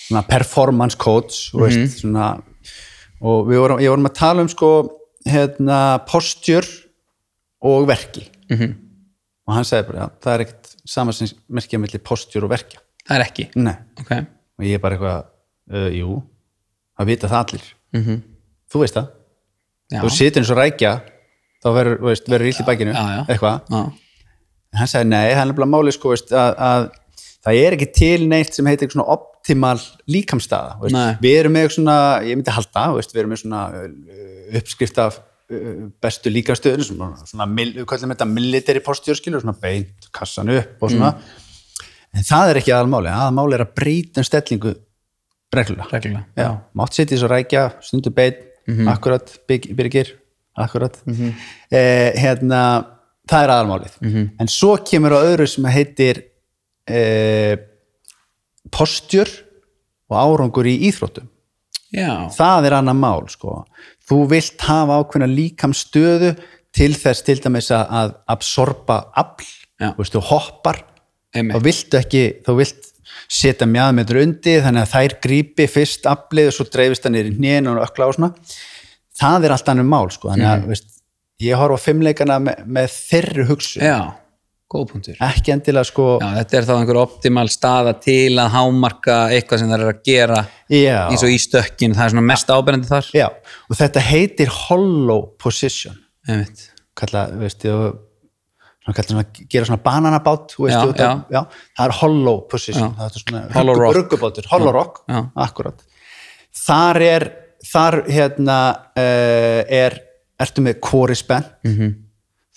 [0.03, 2.33] svona performance coach mm veist, svona,
[3.23, 4.71] og vorum, ég vorum að tala um sko
[5.23, 6.67] hérna postjur
[7.63, 8.27] og verki.
[8.51, 8.79] Mhm.
[9.47, 12.79] og hann sagði bara, já, það er ekkert samansmerkja mellir postjur og verkja.
[13.07, 13.45] Það er ekki?
[13.55, 13.75] Nei.
[13.99, 14.12] ok,
[14.59, 15.25] og ég er bara eitthvað,
[15.71, 16.21] uh, jú
[16.97, 18.21] það vita það allir, mm
[18.73, 19.12] þú veist það.
[19.93, 20.93] Já, þú situr eins og rækja
[21.63, 22.93] þá verður, illt í bækinu
[23.27, 23.73] eitthvað,
[24.73, 26.88] hann sagði nei, hann er bara máli sko, veist, að, að
[27.45, 29.77] það er ekki til neitt sem heitir svona optimal
[30.12, 33.86] líkamstaða, veist, við erum með svona, ég myndi halda, veist, við erum með svona uh,
[34.59, 35.69] uppskrift af uh,
[36.03, 40.95] bestu líkamstöðun, svona, svona við kallum þetta military posture, skilur, svona beint kassan upp og
[40.95, 41.13] svona.
[42.13, 44.73] En það er ekki aðalmáli, aðalmáli er að breyta um stellingu
[45.53, 48.12] reglulega mátt setja svo rækja, stundu
[48.67, 50.13] beitt, akkurat, byg- byrgir,
[50.58, 50.97] akkurat.
[51.71, 52.86] eh, hérna,
[53.28, 53.95] það er aðalmálið.
[54.39, 56.23] En svo kemur á öðru sem heitir
[56.88, 57.58] eh,
[58.71, 59.30] postjur
[60.10, 61.28] og árangur í íþróttum.
[61.93, 63.65] já, Það er annað mál, sko.
[64.10, 66.34] Þú vilt hafa ákveðna líkamstöðu
[66.73, 69.45] til þess til dæmis að- absorba afl,
[69.80, 70.84] þú veist, þú hoppar
[71.36, 71.56] Einmitt.
[71.56, 72.92] þá viltu ekki, þú vilt
[73.34, 77.69] setja mjöðmetur undir þannig að þær grípi fyrst aflið og svo dreifist það í hnén
[77.72, 78.34] og ökla og svona.
[79.19, 80.91] Það er allt annað mál sko þannig að veist,
[81.43, 83.98] ég horfa fimmleikana með, með þeirri hugsun, já,
[84.74, 85.17] góð punktur.
[85.26, 89.74] Ekki endilega sko já, þetta er þá einhver optimal staða til að hámarka eitthvað sem
[89.74, 93.12] það er að gera já, eins og í stökkin, það er svona mest áberandi þar.
[93.17, 93.28] Já,
[93.69, 95.98] og þetta heitir hollow position.
[96.93, 97.93] Kalla, veist, þú
[98.91, 101.26] svona gera svona bananabát Já, já.
[101.32, 101.41] já,
[101.78, 103.96] það er hollow position það er svona Hollow rock.
[103.96, 105.04] ruggubátur, hollow rock
[105.36, 105.84] akkurat
[106.54, 107.32] þar er,
[107.65, 108.58] þar hérna
[108.98, 110.00] uh, er,
[110.39, 111.74] ertu með kóri spennt Mhm.
[111.80, 111.93] -hmm.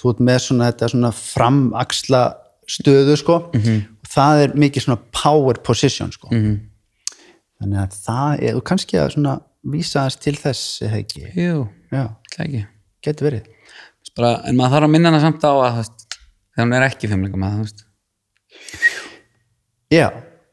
[0.02, 2.34] þú ert með svona þetta svona framaxla
[2.68, 3.76] stöðu sko Mhm.
[4.02, 6.60] og það er mikið svona power position sko Mhm.
[7.62, 11.68] þannig að það er, þú kannski að svona vísa þess til þess eða ekki, jú,
[11.92, 12.66] það ekki
[13.02, 13.42] getur verið
[14.16, 16.05] bara, en maður þarf að minna hana samt á að veist,
[16.56, 17.84] þegar hún er ekki fimmleika maður, þú veist.
[19.92, 20.08] Já,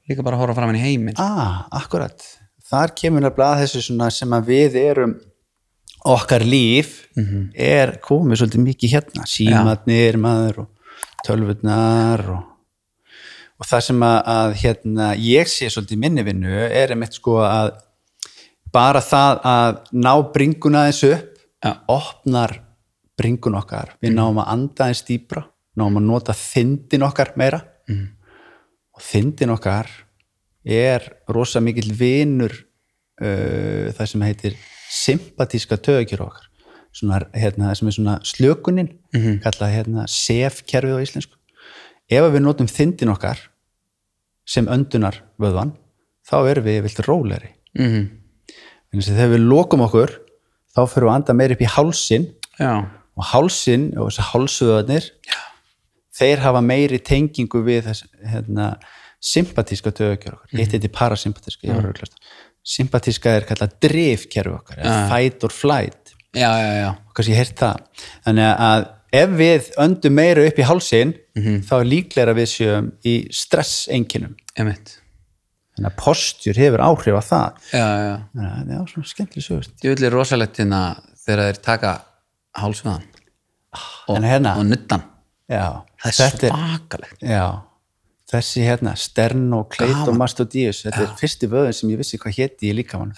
[0.10, 1.20] líka bara að horfa fram henni heiminn.
[1.22, 2.26] Ah, akkurat.
[2.70, 5.14] Þar kemur nefnilega að þessu svona sem að við erum
[6.04, 7.08] okkar líf
[7.56, 9.28] er komið svolítið mikið hérna.
[9.30, 10.68] Símatnir maður og
[11.24, 12.44] tölvurnar og,
[13.58, 17.78] og það sem að, að hérna, ég sé svolítið minni vinnu er einmitt sko að
[18.74, 21.30] bara það að ná bringuna þessu upp
[21.64, 21.74] Já.
[21.88, 22.58] opnar
[23.16, 23.96] bringun okkar.
[24.02, 25.46] Við náum að anda eins dýpra
[25.80, 27.62] náum að nota þindin okkar meira.
[27.90, 28.08] Mhm.
[28.94, 29.88] og þindin okkar
[30.64, 31.02] er
[31.34, 32.52] rosa mikill vinur
[33.22, 34.54] uh, það sem heitir
[34.94, 36.46] sympatíska töðakjör okkar.
[36.94, 39.40] Svona, hérna, sem er svona slökunin Mhm.
[39.42, 41.36] kallað hérna sef-kerfið á íslensku.
[42.10, 43.40] Ef við notum þindin okkar
[44.46, 45.74] sem öndunar vöðvan
[46.30, 48.10] þá erum við vilt róleri mm
[48.94, 50.12] þannig að þegar við lokum okkur
[50.76, 52.26] þá fyrir við að anda meir upp í hálsin
[52.60, 52.86] já,
[53.18, 55.08] og hálsin og þessar hálsvöðarnir
[56.14, 58.72] þeir hafa meiri tengingu við þess hérna,
[59.24, 62.18] sympatíska töðugjör okkar, hitt þetta er parasympatíska ég að rugglast.
[62.64, 66.14] sympatíska er kallað drifkerfi okkar, eða fight or flight.
[66.34, 66.90] Já, já, já.
[67.08, 68.04] Og kannski ég heyrt það.
[68.26, 71.12] Þannig að ef við öndum meira upp í hálsin
[71.68, 74.96] þá er líklega að við séum í stresseinkinum einmitt,
[75.76, 77.62] þannig að postjur hefur áhrif á það.
[77.74, 80.82] Já, já að það er svona skemmtileg sögust Djúvill er rosalegt hérna
[81.24, 81.94] þegar þeir taka
[82.58, 83.06] hálsveðan
[84.08, 85.06] og, En hérna- og nuttan
[85.50, 85.66] já,
[86.04, 87.24] það er svakalegt.
[87.26, 87.46] Já,
[88.34, 93.14] þessi hérna sternocleidomastoideus, þetta er fyrsti vöðin sem ég vissi hvað héti í líkamann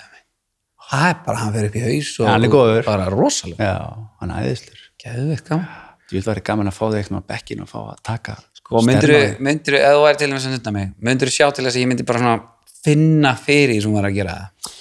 [0.86, 2.84] það er bara, hann fer upp í haus og góður.
[2.86, 3.78] bara rosalega, já,
[4.21, 4.82] hann æðislur.
[6.06, 8.36] Þú vil vera gaman að fá þig eitthvað á bekkinu og fá að taka
[8.69, 9.41] og myndirðu, stærðmaður.
[9.48, 11.89] myndirðu, ef þú væri til þess að nutta mig myndirðu sjá til þess að ég
[11.89, 12.36] myndi bara svona
[12.86, 14.71] finna fyrir sem var að gera það?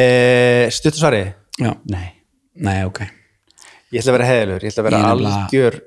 [0.00, 1.20] Eh, Stuttu svari?
[1.60, 2.06] já, Nei,
[2.64, 3.00] nei, ok.
[3.92, 5.78] Ég ætla að vera heðalur, ég ætla að vera Ég er algjör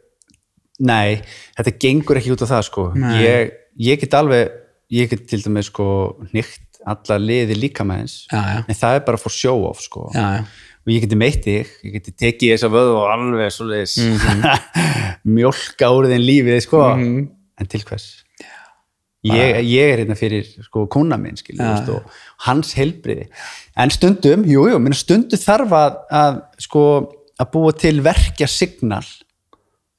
[0.82, 1.22] Nei,
[1.58, 2.86] þetta gengur ekki út á það sko.
[3.22, 3.54] Ég,
[3.86, 4.60] ég get alveg
[4.94, 5.88] ég get til dæmis sko
[6.34, 9.84] nýtt alla liði líka með eins já, já, en það er bara for show off
[9.86, 10.10] sko.
[10.16, 10.44] Já,
[10.84, 13.96] og ég geti meitt þig, ég geti tekið þessa vöðu og alveg svoleiðis
[15.38, 16.84] mjólka úr þinn lífið sko.
[16.98, 17.24] Mhm.
[17.62, 18.10] en til hvers?
[19.24, 22.10] Ég, ég er hérna fyrir sko kona minn veist, og
[22.44, 23.30] hans helbriði
[23.80, 26.82] en stundum, jú, jú, stundu þarf að, að sko
[27.40, 29.06] að búa til verkja signal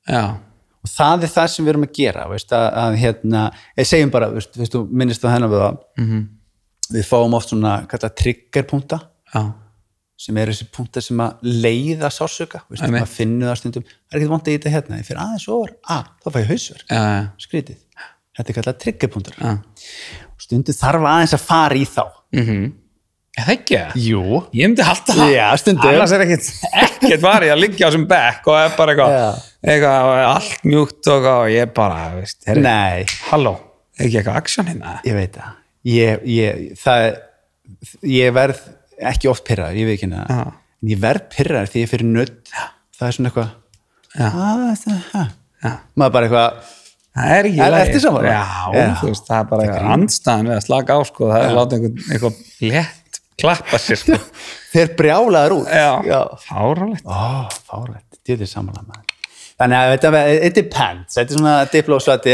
[0.04, 0.36] já,
[0.84, 3.42] og það er það sem við erum að gera veist, að, að hérna,
[3.80, 6.24] ég segjum bara veist, veist, þú minnist á hennar við það mhm,
[6.94, 7.76] við fáum oft svona
[8.20, 9.00] triggerpunta?
[9.34, 9.44] Já.
[10.24, 12.10] Sem eru þessi punktar sem að leiða
[12.86, 13.00] Einmitt.
[13.00, 13.86] maður finnur það stundum.
[13.88, 16.38] Það er ekkert vant að í þetta hérna, ég fyrir aðeins over að, þá fæ
[16.38, 17.80] ég hausverk, já, já, skrítið.
[18.34, 19.50] Þetta er kallað triggerpunktar já.
[20.44, 22.04] Stundum þarf aðeins að fara í þá.
[22.36, 22.62] Mhm.
[22.68, 22.83] Já,
[23.38, 23.94] það ekki það?
[24.04, 24.22] jú,
[24.54, 25.32] Ég myndi halda það.
[25.34, 25.90] Já, stundum.
[25.90, 26.48] Annars er ekkert,
[26.84, 29.42] ekkert varið að liggja á þessum bekk og er bara eitthvað,
[29.74, 33.54] eitthvað allt mjúkt og, og ég bara, veist, herri, nei halló,
[33.98, 34.94] er ekki eitthvað aksjón hérna?
[35.08, 35.56] ég veit það
[35.94, 37.08] ég, ég, það,
[38.14, 38.62] ég verð
[39.10, 40.30] ekki oft pyrraður, ég veit ekki það
[40.84, 43.52] en ég verð pyrraður því ég fyrir nudd það er svona eitthvað
[44.14, 44.26] Já.
[44.30, 45.22] "Ah, það- ha."
[45.64, 45.70] Já.
[45.98, 46.72] maður bara eitthvað
[47.14, 47.90] Það er ekki Er- í lagi.
[47.90, 48.30] ertu sammála?
[48.34, 48.86] Já, Já.
[48.98, 51.76] þú veist, það er bara eitthvað andstæðan við að slaka á, sko, það er láta
[51.76, 52.34] einhvern, eitthvað
[52.72, 53.03] létt
[53.40, 54.20] klappa sér, sko.
[54.74, 57.04] þeir brjálaður út Já, fáralegt.
[57.08, 59.10] Ó, fárlegt, þetta er samanlega maður.
[59.54, 62.32] Þannig að þetta, it depends, þetta er svona diplósvæti,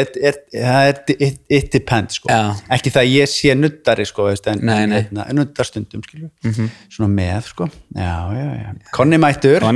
[1.53, 2.31] it, depends, sko.
[2.33, 2.55] Já.
[2.73, 5.03] Ekki það að ég sé nuddari, sko, veist, en, Nei, nei.
[5.27, 6.31] en nuddar stundum, skilju,
[6.89, 7.69] svona með, sko.
[7.93, 8.73] Já, já, já.
[8.97, 9.69] Konni mættur, er.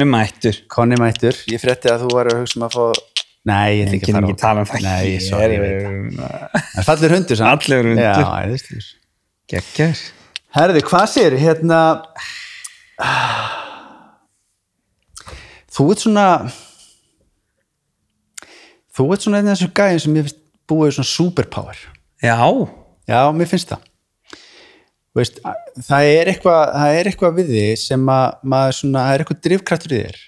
[0.72, 4.00] Konni mættur, ég frétti að þú var að hugsa um að fá, nei, ég ætla
[4.00, 4.88] ekki að fara tala um það.
[4.88, 6.60] Nei, Ég sorry, ég veit það.
[6.64, 7.68] En fallir hundur, samt.
[7.68, 8.06] Fallegur hundur.
[8.08, 8.92] Já, æðislegur.
[9.52, 10.06] Gekkjör.
[10.54, 11.78] Herði, hvað sér, hérna
[15.74, 16.26] þú ert svona
[18.94, 20.38] þú ert svona einn af þessum gæðin sem ég finnst
[20.70, 21.80] búið svona superpower.
[22.22, 22.38] Já,
[23.10, 23.88] já, mér finnst það.
[25.18, 25.42] Veist,
[25.88, 29.42] það er eitthvað það er eitthvað við þig sem að maður svona, það er eitthvað
[29.48, 30.22] drifkraftur í þér.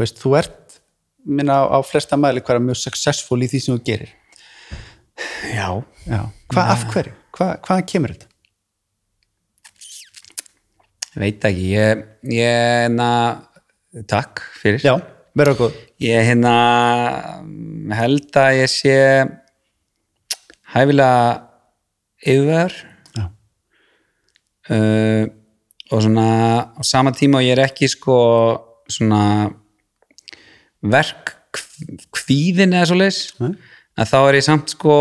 [0.00, 0.80] Veist, þú ert
[1.28, 4.16] minna á, á flesta mæli hvað er mjög successful í því sem þú gerir.
[5.52, 5.68] Já.
[6.08, 6.24] já.
[6.48, 8.29] hvað, af hverju, hvað, hvaðan kemur þetta
[11.20, 12.48] Veit ekki, ég, ég,
[12.86, 13.08] hérna,
[14.08, 14.80] takk fyrir.
[14.80, 14.94] já,
[15.36, 15.78] verður góð.
[16.00, 16.54] Ég hérna
[17.98, 18.96] held að ég sé
[20.72, 21.50] hæfilega
[22.30, 22.72] yfir
[24.70, 25.24] uh,
[25.90, 26.26] og svona
[26.72, 28.18] á sama tíma og ég er ekki sko
[28.90, 29.50] svona
[30.80, 31.34] verk
[32.14, 34.94] kvíðin eða svo leis að þá er ég samt sko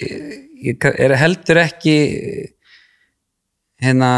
[0.00, 1.96] ég, ég er heldur ekki
[3.82, 4.08] hérna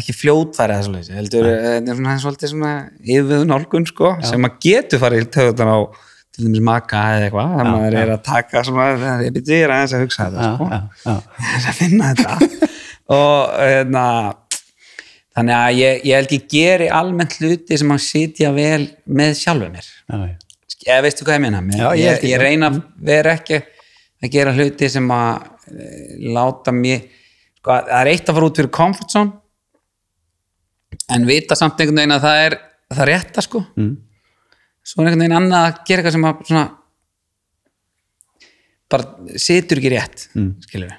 [0.00, 2.70] ekki fljótfæri eða svo leis heldur þetta er svona, svolítið svona
[3.04, 5.78] yfirveðu nálgun sko sem að getur farið í töðutan á
[6.30, 8.86] til dæmis maka eða eitthvað þannig að maður er að taka svona
[9.24, 10.68] ég ég er aðeins að hugsa þetta sko.
[10.70, 11.16] já, já,
[11.50, 12.68] þess að finna þetta.
[13.10, 14.04] Og hérna
[15.36, 19.72] þannig að ég, ég held ég geri almennt hluti sem að sitja vel með sjálfur
[19.74, 19.90] mér.
[20.06, 20.36] Já, já.
[20.86, 23.60] eða veistu hvað ég Já, ég ég, ég- reyna vera ekki
[24.20, 27.08] að gera hluti sem að eh, láta mér
[27.60, 29.36] sko, það er eitt að fara út fyrir comfort zone
[31.14, 32.58] en vita samt einhvern veginn að það er
[32.96, 33.92] það rétta sko Mm.
[34.82, 36.64] svo er einhvern veginn annað að gera eitthvað sem að svona
[38.90, 40.48] bara situr ekki rétt mm.
[40.66, 40.96] skilur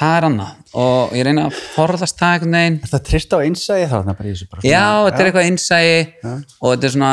[0.00, 3.38] það er annað og ég reyna að forðast það einhvern veginn Er það trist á
[3.44, 5.90] einsæði þarna bara í þessu bara já, svona- þetta er eitthvað innsæi
[6.30, 7.12] og þetta er svona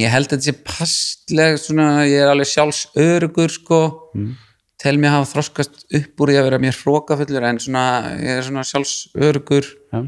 [0.00, 3.80] ég held að þetta sé passleg svona, ég er alveg sjálfs örugur sko
[4.18, 4.32] mm.
[4.80, 7.84] Tel mér hafa þroskast upp úr því að vera mér hrókafullur en svona,
[8.16, 10.00] ég er svona sjálfs örugur Já.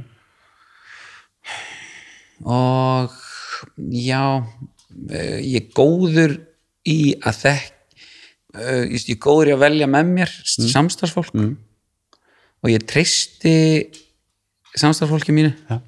[2.49, 3.19] og
[3.93, 4.23] já
[5.11, 6.39] eh, ég er góður
[6.89, 8.01] í að þekk
[8.57, 10.73] uh, ég er góður í að velja með mér mm.
[10.73, 11.55] samstarfsfólk Mm.
[12.63, 13.55] og ég treysti
[14.75, 15.79] samstarfsfólki mínu Já.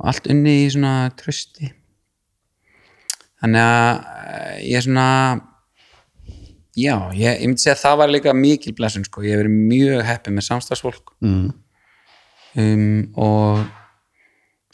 [0.00, 1.70] og allt unni í svona trösti
[3.42, 3.90] þannig að
[4.24, 5.08] eh, ég er svona
[6.78, 9.56] já, ég, ég myndi segja að það var líka mikil blessun sko, ég hef verið
[9.72, 11.14] mjög heppið með samstarfsfólk.
[11.24, 11.48] Mm.
[12.62, 13.64] um, og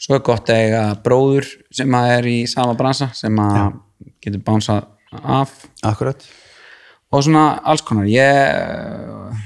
[0.01, 3.77] svo er gott að eiga bróður sem að er í sama bransa sem að
[4.23, 4.87] getur bánsað
[5.21, 5.53] af.
[5.85, 6.25] Akkurat.
[7.11, 8.07] Og svona alls konar.
[8.09, 9.39] Ég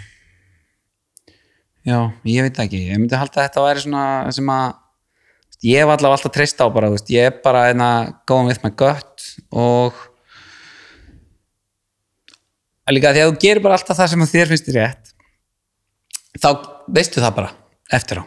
[1.85, 2.83] já, ég veit ekki.
[2.91, 4.67] Ég myndi halda að þetta væri svona sem að
[5.65, 7.71] ég hef allavega alltaf treyst á bara, veist, ég er bara
[8.29, 9.97] going with my gut og
[12.85, 15.13] að líka því að þú gerir bara alltaf það sem þér finnst þér rétt
[16.41, 16.49] þá
[16.97, 17.51] veistu það bara
[17.95, 18.23] eftir á.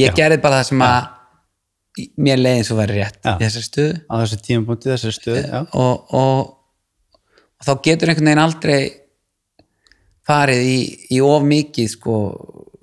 [0.00, 3.34] Ég gerði bara það sem að mér leiðin svo væri rétt Já.
[3.36, 3.96] í þessari stöðu.
[4.10, 5.58] Á þessu tímapunkti, þessari stöð já.
[5.62, 7.18] og, og,
[7.60, 8.78] og þá getur einhvern veginn aldrei
[10.26, 10.78] farið í,
[11.14, 12.18] í of mikið sko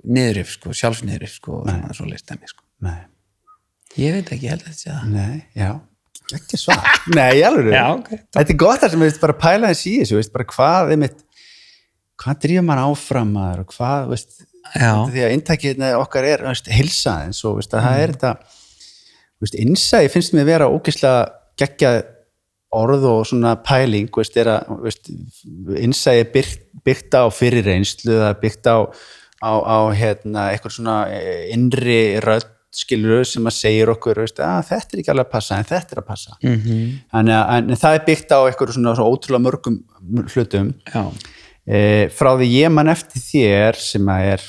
[0.08, 2.64] niðurif, sko, sjálfsniðurif sko, svona svo leist dæmi, sko.
[2.86, 3.02] Nei,
[4.00, 5.10] ég veit ekki, held að þetta sé það.
[5.18, 5.72] Nei, já
[6.38, 6.86] ekki svar,
[7.18, 8.14] nei, alveg Já, ok.
[8.38, 10.96] þetta er gott þar sem við veist, bara pæla þess í þessu veist, bara hvað
[10.96, 11.20] einmitt,
[12.22, 14.42] hvað drýfum maður áfram maður og hvað, veist,
[14.72, 18.34] því að inntækið okkar er veist, hilsaðins og veist, að það er þetta
[19.42, 21.24] veist, innsæði finnst mér vera ógeðslega
[21.62, 22.02] geggjað
[22.72, 25.12] orð og svona pæling veist, er að veist,
[25.82, 28.78] innsæði byggt, byggt á fyrir reynslu það er byggt á,
[29.44, 34.64] á, á hérna, eitthvað svona eh, innri rödd skilur sem að segir okkur veist, að
[34.70, 36.38] þetta er ekki alveg að passa en þetta er að passa.
[36.42, 36.58] Mm.
[36.64, 36.90] -hmm.
[37.20, 39.78] en, en það er byggt á eitthvað svona, svona ótrúlega mörgum
[40.32, 40.74] hlutum.
[41.68, 41.80] E,
[42.16, 44.46] frá því ég man eftir þér sem að er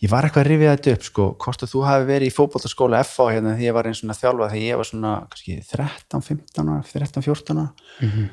[0.00, 3.02] ég var eitthvað að rifja þetta upp sko, hvort að þú hafi verið í fótbollaskóla
[3.04, 6.70] FA hérna því ég var einn svona þjálfa þegar ég var svona kannski 13, 15
[6.70, 8.28] ára 13, 14 ára.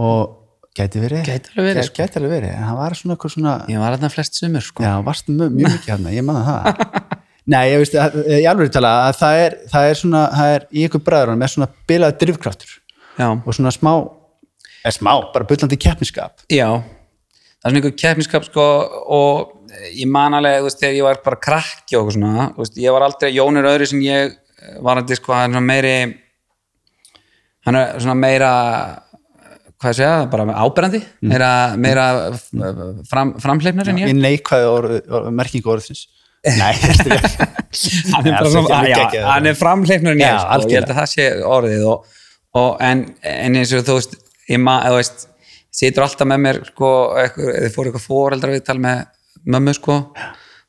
[0.00, 0.36] Og
[0.74, 1.22] gæti verið.
[1.26, 3.96] Gæti alveg verið, Gæti- gæti alveg verið, en það var svona eitthvað svona ég var
[3.96, 4.82] þarna flest sumur, sko.
[4.86, 7.00] Já, varst mjög, mjög mikið hérna, ég manna það
[7.50, 7.96] nei, ég veist,
[8.30, 11.52] ég alveg tala að það er, það er svona, það er í ykkur bræður með
[11.54, 12.74] svona bilað drifkraftur.
[13.18, 13.92] Já, og svona smá,
[14.80, 16.68] eða smá, bara bullandi keppniskap já.
[17.60, 18.66] Það er svona einhver keppniskap, sko
[19.16, 19.56] og
[19.92, 22.96] ég man alveg, þú veist, þegar ég var bara krakki og svona, þú veist, ég
[22.96, 24.38] var aldrei Jón er öðru sem ég
[24.84, 25.94] var að sko, hann er svona meiri
[27.66, 28.52] hann er svona meira
[29.80, 32.06] hvað segja, bara áberandi meira, meira
[33.08, 34.12] fram, framhleifnar en ég.
[34.12, 36.06] Í neikvæðu merkingu orðsins
[36.46, 36.72] nei,
[38.14, 39.00] hann er, Já, svona, er já,
[39.50, 41.26] er framhleifnar en Já, ég sko, og ég held að það sé
[41.56, 42.20] orðið og,
[42.60, 44.16] og, en, en eins og þú veist
[44.50, 45.26] ég ma, þú veist,
[46.06, 46.92] alltaf með mér sko,
[47.36, 49.02] þið fóru eitthvað fóreldra við tala með
[49.54, 49.98] mömmu sko.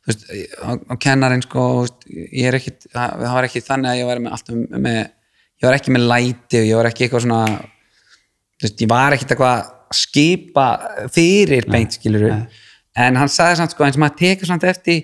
[0.01, 0.27] Þú veist,
[0.61, 4.23] á kennarinn sko veist, ég er ekki, það, það var ekki þannig að ég var
[4.25, 4.99] með alltaf með
[5.61, 9.15] ég var ekki með læti og ég var ekki eitthvað svona þú veist, ég var
[9.15, 10.67] ekkit eitthvað að skipa
[11.11, 15.01] fyrir beint skilur en hann sagði samt sko eins og maður tekur samt eftir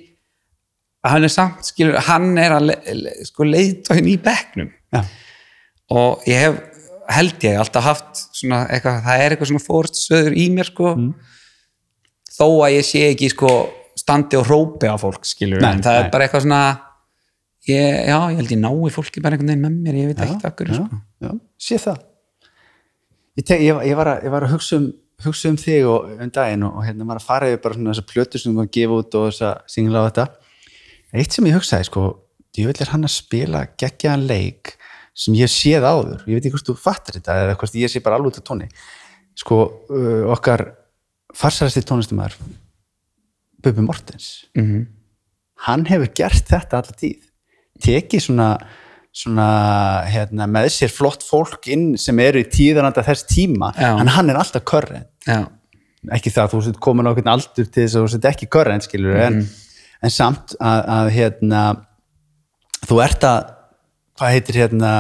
[1.08, 5.02] að hann er samt skilur hann er að le, sko leiðtóin í bekknum Já.
[5.96, 6.60] og ég hef
[7.18, 10.94] held ég alltaf haft svona eitthvað, það er eitthvað svona fórstöður í mér sko
[12.38, 13.54] þó að ég sé ekki sko
[13.98, 16.02] standi og hrópi á fólk skilur Nei, en það nei.
[16.04, 16.62] er bara eitthvað svona
[17.68, 20.50] ég, já, ég held ég nái fólki bara einhvern veginn með mér, ég veit ekki
[20.52, 21.02] akkur já, sko.
[21.24, 21.32] já,
[21.70, 22.00] sé það
[23.40, 24.92] ég, te, ég, ég, var að, ég var að hugsa um
[25.26, 27.94] hugsa um þig og um daginn og, og hérna var að fara yfir bara svona
[27.94, 30.26] þessar plötur sem þú var að gefa út og þess að singla á þetta
[31.14, 32.08] eitt sem ég hugsaði sko
[32.56, 34.76] djúvill er hann að spila geggjaðan leik
[35.18, 36.26] sem ég séð áður.
[36.28, 38.46] Ég veit ekki hvort þú fattar þetta eða hvort ég sé bara alveg út af
[38.48, 38.68] tóni.
[39.38, 40.68] Sko uh, okkar
[41.38, 42.38] farsarasti tónlistumæður
[43.62, 44.86] Bubi Mortens mm
[45.66, 47.22] hann hefur gert þetta alla tíð.
[47.84, 48.48] Tekið svona,
[49.14, 49.48] svona
[50.10, 53.92] hérna, með sér flott fólk inn sem eru í tíðananda þess tíma Já.
[53.96, 55.44] en hann er alltaf körrent já,
[56.14, 58.88] ekki það að þú komin á einhvern aldur til þess að þú sett ekki körrent
[58.88, 59.44] skilur en,
[60.04, 61.62] en samt að, að hérna,
[62.86, 63.54] þú ert að
[64.18, 64.92] hvað heitir hérna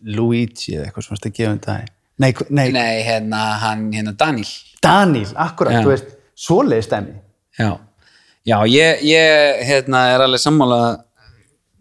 [0.00, 4.14] Luigi eða eitthvað sem varst að gefa um dag nei, nei, nei, hérna, hann, hérna
[4.18, 4.48] Daniel.
[4.82, 7.14] Daniel, akkurat, þú veist svoleiði stemmi
[7.58, 7.70] já,
[8.48, 10.80] já ég, ég hérna, er alveg sammála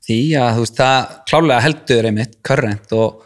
[0.06, 3.26] því að þú veist það klálega heldur einmitt current og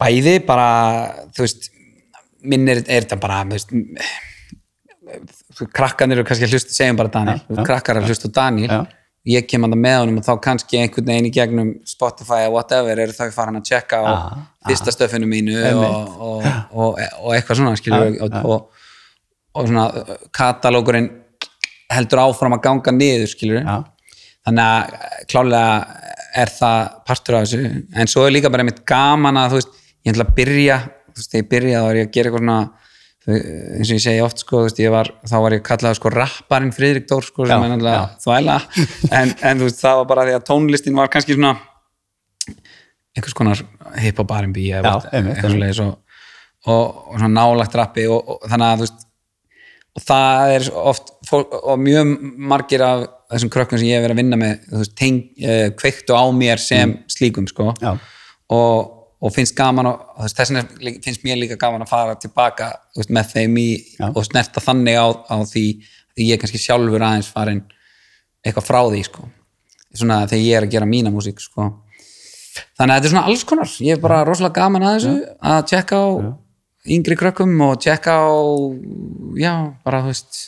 [0.00, 0.68] bæði bara
[1.32, 1.70] þú veist
[2.44, 3.74] minn er, er þetta bara þú veist,
[5.74, 7.62] krakkarnir eru kannski að hlusta segjum bara Daniel, já.
[7.64, 8.70] krakkar að hlusta Daniel.
[8.70, 9.00] Já.
[9.34, 12.52] ég kem að það með honum og þá kannski einhvern veginn í gegnum Spotify eða
[12.52, 14.12] whatever eru þau farin að checka á
[14.68, 18.84] fyrsta stöfinu mínu og, og, og, og eitthvað svona skilur og, og,
[19.56, 21.08] og svona uh, katalógurinn
[21.94, 27.82] heldur áfram að ganga niður skilur þannig að klálega er það partur af þessu.
[27.94, 31.20] En svo er líka bara einmitt gaman að þú veist, ég ætla að byrja þú
[31.20, 32.58] veist, þegar ég byrja þá var ég að gera eitthvað svona
[33.24, 36.12] eins og ég segi oft sko, þú veist, ég var, þá var ég kallað sko
[36.12, 38.58] rapparinn Friðrik Dór sko, sem Já, er náttúrulega þvæla.
[39.10, 41.54] En, en þú veist, það var bara því að tónlistin var kannski svona
[43.14, 43.64] einhvers konar
[44.02, 45.08] hip-hop R&B og,
[46.64, 49.04] og, og svona nálagt rappi og, og þannig að þú veist
[49.94, 52.10] og það er oft fólk, og mjög
[52.50, 56.16] margir af þessum krökkum sem ég hef verið að vinna með veist, teng, uh, kveiktu
[56.18, 57.70] á mér sem slíkum sko.
[57.82, 57.94] Já.
[58.54, 58.90] og,
[59.24, 63.30] og finnst gaman og þess vegna finnst mér líka gaman að fara tilbaka veist, með
[63.32, 64.08] þeim í Já.
[64.10, 65.64] og snerta þannig á, á því
[66.14, 67.62] því ég er kannski sjálfur aðeins farin
[68.44, 69.28] eitthvað frá því sko.
[69.94, 71.70] svona þegar ég er að gera mína músík sko.
[72.76, 75.14] þannig að þetta er svona alls konar ég er bara rosalega gaman að þessu
[75.52, 76.08] að tjekka á
[76.84, 78.28] yngri krökkum og tjekka á
[79.40, 79.54] já,
[79.86, 80.42] bara þú veist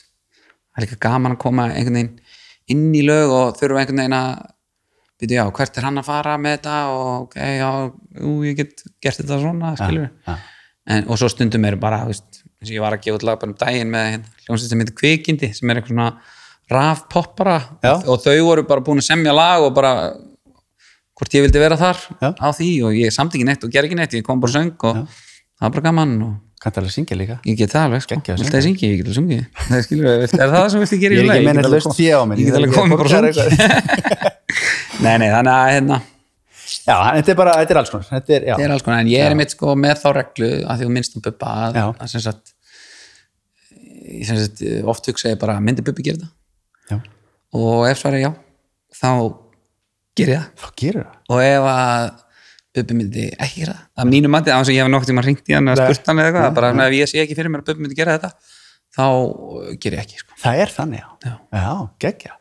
[0.77, 2.14] það er líka gaman að koma einhvern veginn
[2.66, 4.45] inn í lög og þurfa einhvern veginn að
[5.21, 7.71] byrja, já, hvert er hann að fara með þetta og ok, já,
[8.21, 10.37] ú, ég get gert þetta svona, skilur ja.
[10.93, 13.41] en, og svo stundum er bara, veist eins og ég var að gefa út lag
[13.41, 16.11] bara um daginn með hérna, hljómsveit sem heitir Kvikindi, sem er eitthvað svona
[16.73, 17.93] rafpoppara Já.
[17.95, 19.93] og þau voru bara búin að semja lag og bara
[21.17, 22.31] hvort ég vildi vera þar Já.
[22.35, 24.57] á því og ég samt ekki neitt og ger ekki neitt, ég kom bara og
[24.57, 27.36] söng og það var bara gaman og kanntu alveg að syngja líka.
[27.46, 29.42] Ég get það alveg, sko, Geggjað að viltu að syngja, ég get alveg sungið.
[29.68, 31.36] Það skilur, er það það sem viltu gera ég er í lagi?
[31.36, 32.36] ekki að menna get alveg hlust kom- því á mér.
[32.36, 34.26] Ég get alveg komið bara og sungið
[35.04, 35.98] nei, nei, þannig að hérna
[36.86, 38.07] já, þetta er bara, þetta er alls konar.
[38.11, 40.80] Þetta er, það er alls konar, en ég er mitt sko með þá reglu að
[40.80, 42.54] því þú minnst um Bubba að, að sem sagt,
[44.07, 47.00] ég sem sagt oft hugsa ég bara, myndi Bubbi gera þetta já,
[47.61, 48.30] og ef svarið já,
[48.96, 49.11] þá
[50.16, 50.32] ger
[52.77, 53.85] Bubbi myndi ekki gera það.
[54.05, 55.77] Að mínu mati, á þess að ég hef nokkuð tíma hringt í hann Nei.
[55.81, 58.16] spurt hann eða eitthvað, bara ef ég sé ekki fyrir mér að Bubbi myndi gera
[58.16, 58.33] þetta
[58.97, 60.37] þá uh, ger ég ekki sko.
[60.43, 61.37] það er þannig, já, Já.
[61.61, 61.70] já
[62.07, 62.35] geggja.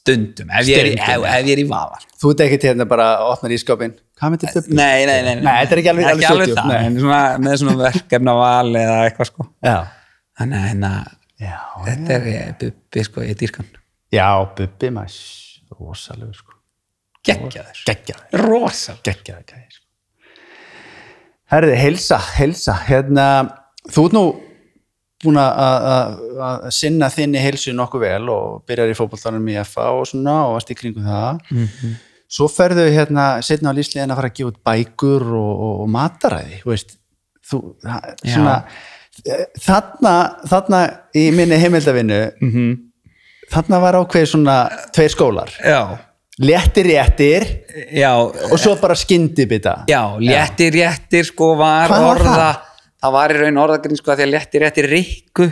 [0.00, 2.12] Stundum, ef ég er, ef, ef ég er í vafa sko.
[2.22, 4.76] þú ert ekki til hérna bara að opna í skapin hvað myndir Bubbi?
[4.78, 7.00] nei, nei, nei, Nei, þetta er ekki alveg- alveg alveg sjötíu, það, nei.
[7.02, 9.48] svona, með svona verkefna val eða eitthvað sko.
[10.40, 10.92] Þannig að hérna,
[11.40, 13.68] þetta er eh, Bubbi sko, ég dýrkan
[14.14, 14.28] já,
[14.60, 15.18] Bubbi maður
[15.80, 16.56] rosalegur sko
[17.26, 19.02] geggjaður, geggjaður, rosalega.
[19.10, 19.86] Geggjaður gæði sko.
[21.50, 22.76] herði, heilsa, heilsa.
[22.86, 23.26] Hérna,
[23.90, 24.24] þú ert nú
[25.24, 26.12] búin að- að
[26.48, 30.54] að sinna þinni heilsu nokkuð vel og byrjar í fótbolltanum í FA og svona og
[30.56, 31.40] varst í kringum það.
[31.50, 31.96] Mhm.
[32.30, 35.88] svo ferðu hérna setna á lífsliðin að fara að gefa út bækur og, og, og
[35.90, 36.96] mataræði þú veist.
[37.50, 37.58] Þú,
[38.24, 38.64] svona,
[39.26, 40.12] eh, þarna,
[40.46, 40.80] þarna
[41.16, 42.78] í minni heimildavinnu Mhm.
[43.50, 45.50] þarna var ákveð svona tveir skólar.
[45.58, 45.98] Já,
[46.40, 47.44] léttir réttir.
[47.94, 52.66] Já, og svo bara skyndibita já, léttir réttir sko var Hvað var orða það?
[53.00, 55.46] það var í raun orðagrinn sko að því að léttir réttir rikku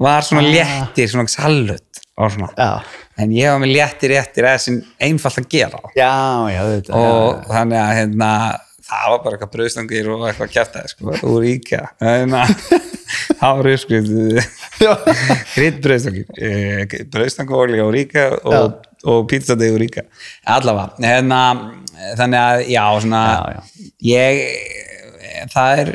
[0.00, 0.52] var svona Ah.
[0.54, 1.84] léttir, svona salut
[2.18, 2.82] og svona, já,
[3.22, 5.78] en ég var með léttir réttir eða sem einfalt að gera.
[5.94, 6.12] Já,
[6.50, 8.30] já, þetta, og þannig að hérna
[8.88, 12.54] það var bara eitthvað brauðstangir og eitthvað kjæftæði sko, úr íkja þannig að
[13.38, 14.08] það var uppskrið
[14.80, 14.92] já,
[15.54, 20.06] Krydd brauðstangir brauðstangolja úr íka og, og pizzadeig úr íka
[20.48, 21.40] allavega, hérna
[22.18, 23.60] þannig að já, svona Já, já.
[24.08, 25.92] ég það er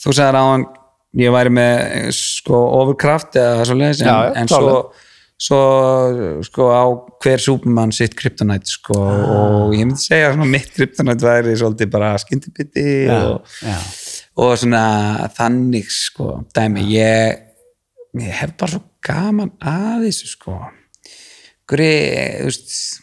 [0.00, 0.66] þú sagðir á hann
[1.14, 4.72] ég væri með sko overkraft eða svo leiðis en, en svo,
[5.38, 5.60] svo
[6.46, 6.84] sko á
[7.22, 12.14] hver súpumann sitt kryptonite sko og ég myndi segja svona mitt kryptonite væri svolítið bara
[12.22, 13.46] skyndibiti já, og
[14.34, 16.40] og svona þannig sko.
[16.54, 17.36] Dæmi, ég,
[18.18, 20.56] ég hef bara svo gaman að þessu sko
[21.70, 21.94] hverju,
[22.40, 23.00] þú veist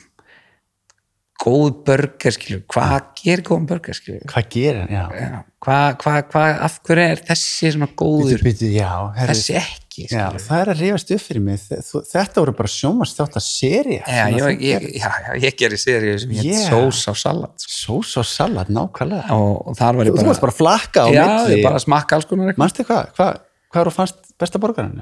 [1.41, 5.39] góð burger skilju, hvað gerir góðan burger skilju hvað gerir hann, já.
[5.61, 10.05] Hvað, hvað, hvað, af hverju er þessi svona góður, Bíddu, bíddu, já, herri, þessi ekki
[10.09, 11.59] já, það er að rifast upp fyrir mig.
[11.65, 15.57] Þe- þú- þetta voru bara sjómast þátt að seri Já, ég, ég, já, já, ég
[15.61, 16.69] gerir serið sem ég Yeah.
[16.71, 18.01] sós á salat sko.
[18.01, 19.29] sós og salat, nákvæmlega.
[19.37, 21.57] Og, og þar var þú, ég þú bara, varst bara að flakka á já, milli.
[21.57, 23.41] ég bara smakka alls konar manstu hvað, hvað
[23.71, 24.99] hvað eru fannst besta borgarinn?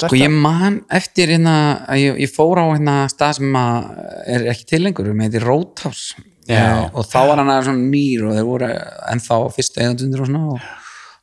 [0.00, 1.54] Sko ég man eftir hérna
[1.98, 6.24] ég, ég fór á hérna stað sem er ekki til lengur, með heitir Roadhouse.
[6.48, 6.56] Já.
[6.56, 8.70] Eh, og þá var hann aðeins svona nýr og þeir voru
[9.12, 10.68] ennþá fyrstu eigandundir og svona og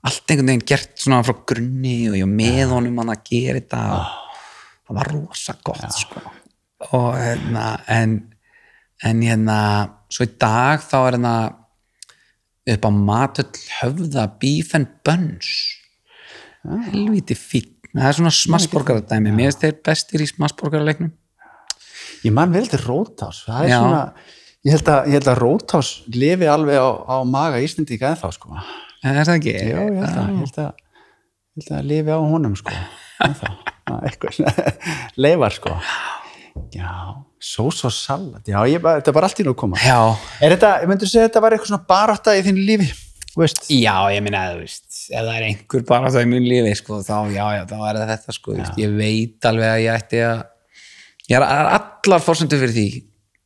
[0.05, 3.81] allt einhvern veginn gert svona frá grunni og ég með honum hann að gera þetta
[3.95, 4.05] og
[4.85, 6.23] það var rosa gott sko.
[6.93, 8.19] Og hérna en,
[9.01, 9.59] en hérna
[10.13, 11.35] svo í dag þá er hérna
[12.75, 15.49] upp á matöll höfða beef and buns
[16.91, 19.31] helviti fín það er svona smassborgaradæmi.
[19.35, 21.13] Mér finnst þeir bestir í smassborgaraleiknum.
[22.25, 23.43] Ég man vel til Rótás.
[23.45, 23.77] Það er Já.
[23.79, 24.01] svona
[24.65, 28.35] ég held að, ég held að Rótás lifi alveg á, á maga Íslendinga eða þá
[28.35, 28.57] sko.
[29.05, 29.53] Er það ekki?
[29.53, 30.83] já, ég held að, ég held að,
[31.55, 32.73] ég held að lifi á honum sko
[35.23, 35.77] leifar sko.
[36.73, 36.91] Já,
[37.39, 38.43] sós og salat.
[38.47, 39.79] Já, ég, þetta er bara allt í nú að koma.
[39.83, 39.99] Já,
[40.41, 42.89] er þetta, ég myndi segja að þetta var eitthvað svona barátta í þínu lífi?
[43.35, 44.61] Veist, já, ég minna ef
[45.09, 48.35] það er einhver bara það í mun lífi sko, þá, já, já, þá er þetta
[48.37, 50.43] sko, veist, ég veit alveg að ég ætti að
[51.29, 52.87] ég er allar fórsendur fyrir því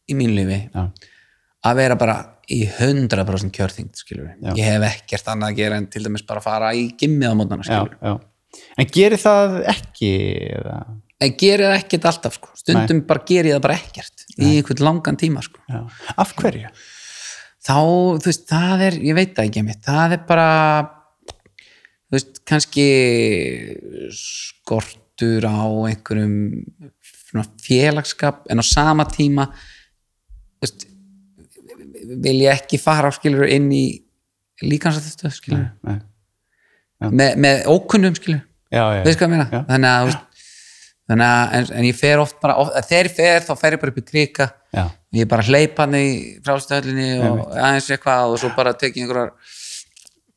[0.10, 0.84] í mín lífi já,
[1.70, 2.18] að vera bara
[2.49, 4.55] í 100% kjörþyngd skilur Já.
[4.57, 7.62] ég hef ekkert annað að gera en til dæmis bara fara í gimmið á mótana
[7.62, 8.16] já, skilur já
[8.80, 10.12] en gerir það ekki
[10.57, 10.78] eða,
[11.22, 12.53] en gerir það ekkert alltaf sko.
[12.57, 15.62] stundum bara gerir það bara ekkert í einhvern langan tíma sko.
[15.70, 15.84] já.
[16.16, 16.72] af hverju?
[17.60, 20.47] þá, þú veist, það er ég veit það ekki mitt, það er bara
[22.10, 22.86] þú veist, kannski
[24.18, 26.38] skortur á einhverjum
[27.62, 29.49] félagskap en á sama tíma
[30.62, 30.88] veist
[32.10, 33.84] vil ég ekki fara skilur inn í
[35.86, 37.12] Nei.
[37.14, 38.16] með, með ókunnum
[38.74, 39.64] já, já, veist hvað ég meina?
[39.70, 40.41] Þannig að, veist,
[41.10, 43.84] þannig að en, en ég fer oft bara, oft, þegar ég fer þá fer ég
[43.84, 44.49] bara upp í krika.
[44.76, 44.84] Já,
[45.22, 46.10] ég bara hleypa hann í
[46.45, 49.32] frálstöðlinni og aðeins eitthvað og svo bara tekið einhverjar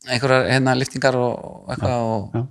[0.09, 2.43] einhverjar hérna liftingar og eitthvað og já.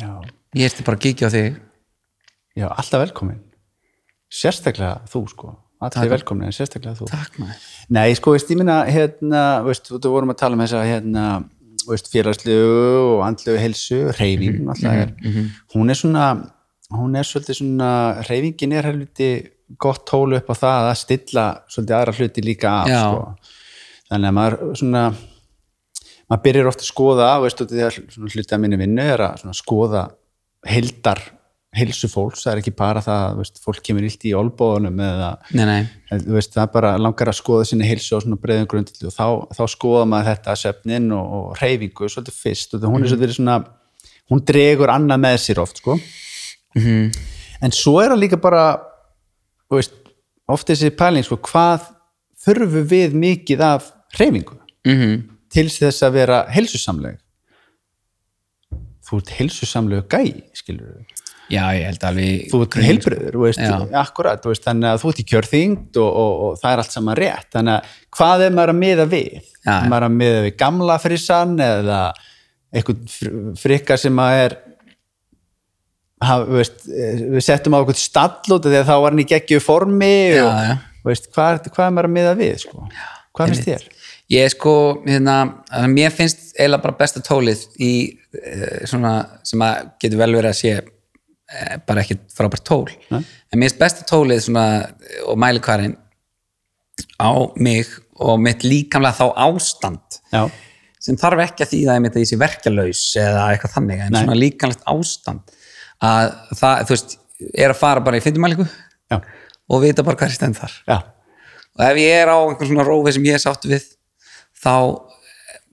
[0.00, 0.10] já,
[0.56, 1.60] ég erti bara að kíkja á þig.
[2.56, 3.40] Já, alltaf velkomin.
[4.32, 5.52] Sérstaklega þú sko.
[5.84, 7.10] Allir velkomin, en sérstaklega þú.
[7.10, 7.36] Takk
[7.92, 11.24] Nei, sko, veist, ég minna, hérna, veist, þú vorum að tala um þessa, hérna,
[11.86, 12.70] veist, félagslegu
[13.12, 15.12] og andlegu helsu, reyfing, alltaf er,
[15.74, 16.30] hún er svona,
[16.96, 17.90] hún er svolítið svona,
[18.30, 19.30] reyfingin er helviti
[19.82, 23.02] gott tólu upp á það að stilla svolítið aðra hluti líka af, Já.
[23.04, 23.54] sko.
[24.10, 25.04] Þannig að maður svona,
[26.30, 27.98] maður byrjar ofta að skoða, veist, af því að
[28.34, 30.04] hluti að minni vinnu er að skoða
[30.66, 31.22] heildar
[31.76, 35.64] heilsu fólks, það er ekki bara það, veist, fólk kemur illt í olbóðunum eða nei,
[35.68, 39.14] nei, veist, það er bara langar að skoða sinni heilsu á svona breiðum grundillu og
[39.14, 39.26] þá,
[39.58, 43.58] þá skoða maður þetta svefnin og, og reyfingu svolítið fyrst og hún er svolítið svona
[44.32, 45.98] hún dregur annað með sér oft sko.
[46.76, 47.10] Mhm.
[47.64, 48.64] en svo er það líka bara
[49.72, 49.94] veist,
[50.48, 51.90] oft þessi pæling sko, hvað
[52.46, 55.16] þurfum við mikið af reyfingu mm
[55.56, 57.14] til þess að vera heilsusamleg
[59.06, 61.22] þú ert heilsusamlegu gæi skilur við
[61.54, 63.76] já, ég held alveg þú ert heilbröður, Já.
[64.02, 67.18] akkurat veist, þannig að þú ert í kjörþyngd og, og, og það er allt saman
[67.20, 69.36] rétt, þannig að hvað er maður að miða við?
[69.62, 69.72] Já.
[69.76, 72.00] Er maður að miða við gamla frissan eða
[72.74, 74.56] eitthvað fr- frikka sem að er
[76.26, 79.30] haf, veist, við settum á eitthvað stall út af því að þá var hann í
[79.30, 80.74] geggju formi Já, og já.
[81.06, 82.88] Veist, hvað, hvað er maður að miða við sko?
[83.36, 83.86] hvað finnst þér?
[84.32, 84.74] Ég sko,
[85.06, 85.36] hérna
[85.70, 87.92] að mér finnst eiginlega bara besta tólið í
[88.40, 89.14] eh, svona
[89.46, 92.90] sem að getur vel verið að sé eh, bara ekki frábært tól.
[93.12, 93.22] Nei.
[93.22, 94.66] en mér finnst besta tólið svona
[95.30, 95.96] og mælikvarinn
[97.20, 100.46] á mig og mitt líkamlega þá ástand Já,
[101.02, 104.22] sem þarf ekki að þýða einmitt að ég sé verkjalaus eða eitthvað þannig, en Nei.
[104.24, 105.56] svona líkanlegt ástand
[106.04, 107.18] að það, þú veist,
[107.52, 110.74] er að fara bara í fyndumælingu já, og vita bara hvað er stend þar.
[110.88, 110.96] Já,
[111.76, 113.86] og ef ég er á einhvern svona rófi sem ég er sátt við
[114.62, 114.74] þá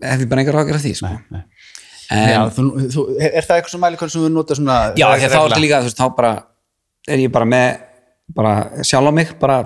[0.04, 1.12] hef ég bara engar ágjör af því sko.
[1.12, 1.44] nei, nei.
[2.12, 5.16] en, já þú, þú, er það eitthvað sem mælikon sem þú notar svona já, þá
[5.16, 6.34] er þetta líka þú veist, þá bara
[7.14, 7.90] er ég bara með
[8.34, 9.58] bara sjálf á mig, bara,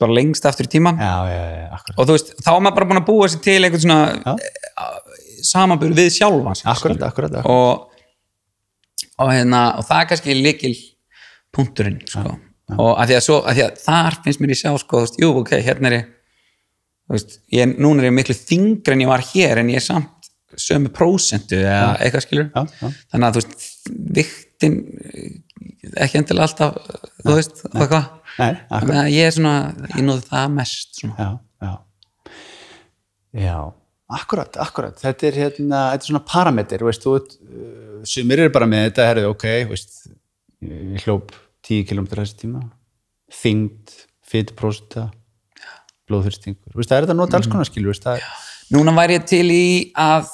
[0.00, 3.00] bara lengst aftur í tíman Já, já, og þú veist, þá er maður bara búin
[3.00, 4.34] að búa sér til einhvern svona
[5.46, 7.46] samanbyrð við sjálfa sig, Akkurat, akkurat, akkurat.
[7.46, 8.02] og,
[9.20, 10.74] og, hérna, og það er kannski líkil
[11.54, 12.34] punkturinn sko.
[12.74, 15.06] og að því að, svo, að því að þar finnst mér ég sjá sko, þú
[15.06, 16.12] veist, jú, ok, hérna er ég
[17.14, 20.30] veist, ég, núna er ég miklu þingri en ég var hér en ég er samt
[20.56, 22.90] sömu prósentu eða eitthvað skilur Já, já.
[23.12, 23.66] þannig að þú veist,
[24.16, 24.76] viktin
[26.02, 26.78] ekki endilega alltaf
[27.22, 28.06] þú veist, eitthvað.
[28.36, 28.70] Nei, akkurat.
[28.76, 29.56] þannig að ég er svona,
[29.94, 31.16] ég nóði það mest svona.
[31.16, 31.28] já,
[31.66, 31.74] já.
[33.36, 33.56] Já,
[34.16, 34.96] akkurat, akkurat.
[35.02, 39.08] Þetta er hérna, þetta er svona parameter veist, þú uh, sumir eru bara með þetta
[39.10, 39.96] herrið, ok, veist
[40.64, 41.34] ég hljóp
[41.66, 42.62] 10 km þessi tíma
[43.42, 43.92] þyngd,
[44.26, 45.08] fytuprósita
[46.10, 48.26] blóðþyrstingur, það er þetta að nota alls konar skilur, er,
[48.74, 49.66] núna væri ég til í
[49.98, 50.28] að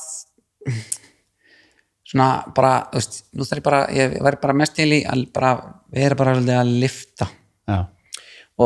[2.12, 5.24] svona bara, þú veist, nú þarf ég bara ég væri bara mest til í að
[5.32, 5.52] bara
[5.94, 7.28] vera bara svolítið að lifta
[7.72, 7.78] já,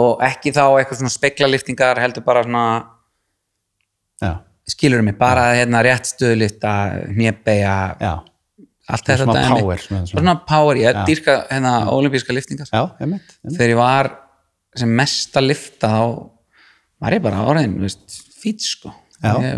[0.01, 2.65] og ekki þá eitthvað svona speklaliftingar heldur bara svona
[4.23, 4.33] já,
[4.75, 6.73] skilur mig, bara hérna rétt stöðlifta,
[8.03, 8.15] já.
[8.91, 11.05] allt þetta Svona power, svona- svona, power, ég Já.
[11.07, 14.11] dýrka hérna olimpíska liftingar já, þegar ég var
[14.77, 16.31] sem mest að lifta þá
[17.03, 18.07] var ég bara áraðin veist,
[18.41, 18.95] fít sko.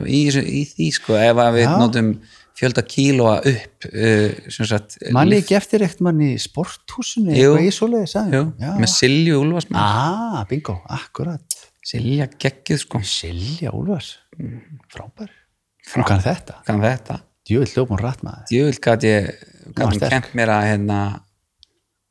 [0.06, 1.72] Í, í því sko ef við Já.
[1.80, 2.12] notum
[2.58, 7.72] fjölda kílóa upp uh, sagt mann ekki eftir eitt mann í sporthúsinu eitthvað í
[8.18, 8.54] aðeins?
[8.58, 11.58] já, með Silju Úlfars ah, bingo, akkurat.
[11.88, 13.02] Silja geggjuð sko.
[13.06, 14.16] Silja Úlfars,
[14.92, 15.30] frábær.
[15.88, 16.02] Frá.
[16.10, 17.20] kann þetta, kann þetta,
[18.26, 18.50] maður.
[18.52, 19.06] Ég gat
[19.78, 20.12] var hún sterk.
[20.12, 20.98] kent mér að hérna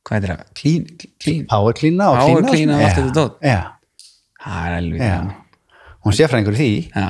[0.07, 3.37] hvað er það, klín, Power cleana og Power cleana cleana og allt Já, þetta dót.
[3.43, 3.59] Já,
[4.47, 5.17] það er alveg já.
[6.07, 7.07] Hún sé fræðingur í því já.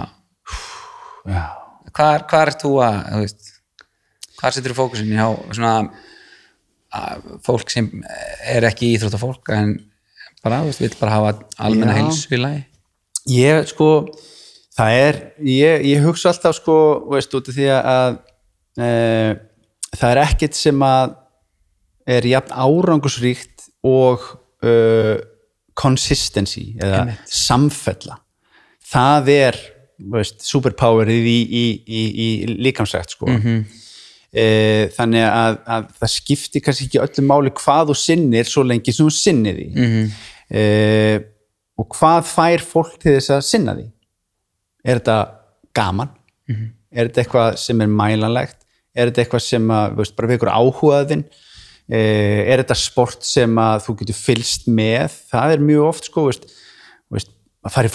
[1.28, 1.44] Já,
[1.98, 3.26] hvar er þú að
[4.38, 5.74] hvar setur þú fókusin hjá svona
[6.94, 7.90] að, fólk sem
[8.48, 9.76] er ekki íþróttafólk en
[10.44, 11.34] bara, þú veist, vil bara hafa
[11.68, 12.02] almenna Já.
[12.02, 12.64] heilsu í lagi
[13.34, 13.90] ég sko
[14.78, 16.78] það er, ég, ég hugsa alltaf sko,
[17.12, 18.20] veist, út af því að
[18.78, 18.90] e,
[19.98, 21.16] það er ekkert sem að
[22.08, 24.24] er jafn árangusríkt og
[24.64, 24.72] e,
[25.78, 28.18] consistency eða samfella
[28.92, 29.58] það er
[30.14, 32.28] veist, superpowerið í, í, í, í
[32.68, 33.28] líkamsrækt sko.
[33.34, 33.64] Mhm.
[34.38, 34.46] e,
[34.94, 39.08] þannig að, að það skiptir kannski ekki öllu máli hvað þú sinnir svo lengi sem
[39.08, 40.12] þú sinnir því Mhm.
[40.52, 40.64] e,
[41.78, 43.88] og hvað fær fólk til þess að sinna því
[44.86, 45.18] er þetta
[45.78, 46.10] gaman
[46.50, 46.68] Mhm.
[46.94, 48.62] er þetta eitthvað sem er mælanlegt
[48.96, 51.26] er þetta eitthvað sem að, veist, bara vekur áhugaðinn
[51.96, 55.14] er þetta sport sem að þú getur fylst með?
[55.32, 56.48] Það er mjög oft sko veist,
[57.14, 57.32] veist,
[57.64, 57.94] að fara í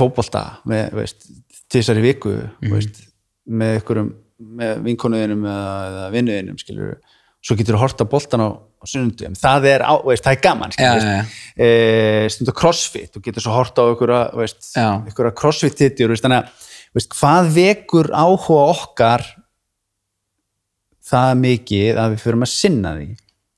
[0.96, 1.26] veist,
[1.72, 2.72] tvisar í viku Mhm.
[2.72, 3.02] veist,
[3.48, 4.12] með einhverjum
[4.42, 6.96] með vinkonuðinum eða, eða vinnuðinum skilur
[7.42, 11.02] svo getur þú horta boltan á, á sunnundum það er, á, það er gaman skilur,
[11.02, 11.24] já, já.
[11.58, 11.68] e,
[12.30, 18.64] stundu crossfit þú getur svo horta á einhverja, crossfit titjur þannig að hvað vekur áhuga
[18.74, 19.26] okkar
[21.02, 23.08] það mikið að við fyrum að sinna því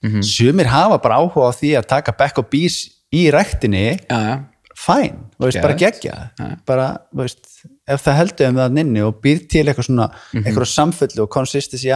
[0.05, 0.23] Mhm.
[0.23, 4.01] sumir hafa bara áhuga á því að taka back og bees í ræktinni.
[4.11, 4.45] Já, já.
[4.77, 6.01] fæn, þú veist, bara Geðveikt.
[6.03, 7.45] gegja bara, þú veist,
[7.89, 10.45] ef það heldur um það nynni og býr til eitthvað svona Mhm.
[10.45, 11.93] eitthvað samfellu og consistency í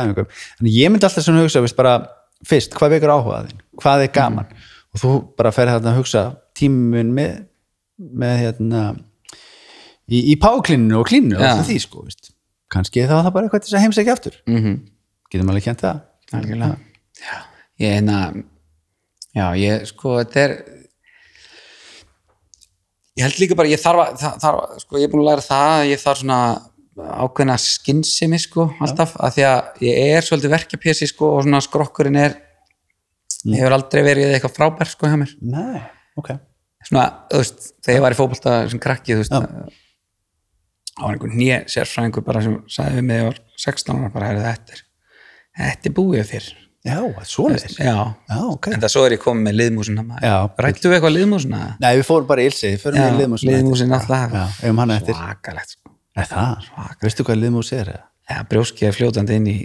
[0.59, 2.07] þannig ég myndi alltaf svona hugsa, veist, bara
[2.47, 4.47] fyrst, hvað vekur áhuga þinn, hvað er gaman?
[4.47, 4.57] Mhm.
[4.95, 7.45] og þú bara ferði þarna að hugsa tímun með,
[8.01, 8.97] með hérna
[10.09, 11.51] í, í páklíninu og klíninu og Já.
[11.53, 12.31] alltaf því, sko, veist.
[12.71, 14.35] Kannski þá er það bara eitthvað til þess að heimsækja aftur.
[14.47, 14.81] Mm
[15.31, 16.01] getum alveg kjent það?
[16.33, 16.79] Algjörlega.
[17.21, 17.37] Já,
[17.79, 18.19] ég hérna
[19.35, 20.57] já, ég sko, þetta er
[23.19, 25.77] ég held líka bara, ég þarf að þarf, sko, ég er búin að læra það
[25.77, 26.41] að ég þarf svona
[26.99, 32.19] ákveðna skinnsemi sko, alltaf, að því að ég er svolítið verkjapési sko og svona skrokkurinn
[32.19, 32.39] er
[33.47, 35.35] hefur aldrei verið eitthvað frábær sko hjá mér.
[35.47, 35.83] Nei,
[36.19, 36.33] ok.
[36.89, 39.47] Svona, þú veist, þegar ég var í fótbolta sem krakki, þú veist það
[40.99, 44.47] var einhver nýja sérfræðingur bara sem sagði við mig, ég var 16 ára bara, "Heyrðu,
[44.49, 44.83] þetta er
[45.59, 46.49] þetta er búið fyrr
[46.87, 47.95] Já, svoleiðis já,
[48.31, 50.35] Já, ok en það svo er ég komið með liðmúsina Já.
[50.63, 53.45] rættu við eitthvað liðmúsina Nei, við fórum bara í Ilsi, við fórum Já, í liðmús
[53.49, 54.37] liðmúsin alltaf.
[55.09, 55.91] Svakalegt sko.
[56.19, 56.71] Það,
[57.03, 57.91] veistu hvað liðmús er?
[57.97, 58.05] eða?
[58.31, 59.57] ja, brjóski er fljótandi inn í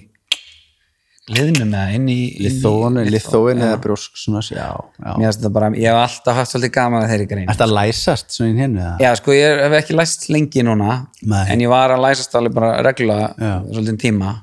[1.34, 3.68] liðnum eða inn í Lithóin, inn í- lithóin já.
[3.70, 5.14] eða brjósk svona, já, já.
[5.16, 7.68] Mér finnst þetta bara, ég hef alltaf haft svolítið gaman að þeirri grein Er þetta
[7.72, 8.88] læsast svona inn hennu?
[9.00, 11.46] Já, sko, ég hef ekki læst lengi núna Nei.
[11.54, 13.54] en ég var að læsast alveg bara reglulega Já.
[13.72, 14.34] svolítið tíma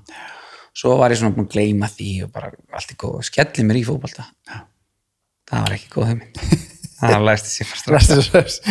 [0.77, 3.81] svo var ég svona búin að gleyma því og bara allt í góð, skelli mér
[3.81, 4.27] í fótbolta.
[5.51, 6.43] Það var ekki góð hugmynd.
[7.01, 8.67] Það læsti sér fast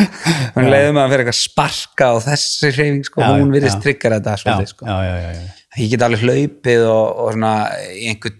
[0.54, 3.82] hún leiði mig að fyrir eitthvað sparka og þessi hreyfing, sko, Já, hún virðist já.
[3.88, 4.86] tryggar þetta svolítið, sko.
[4.86, 5.47] Já, já, já, já.
[5.82, 7.54] ég get alveg hlaupið og, og svona
[7.89, 8.38] einhvern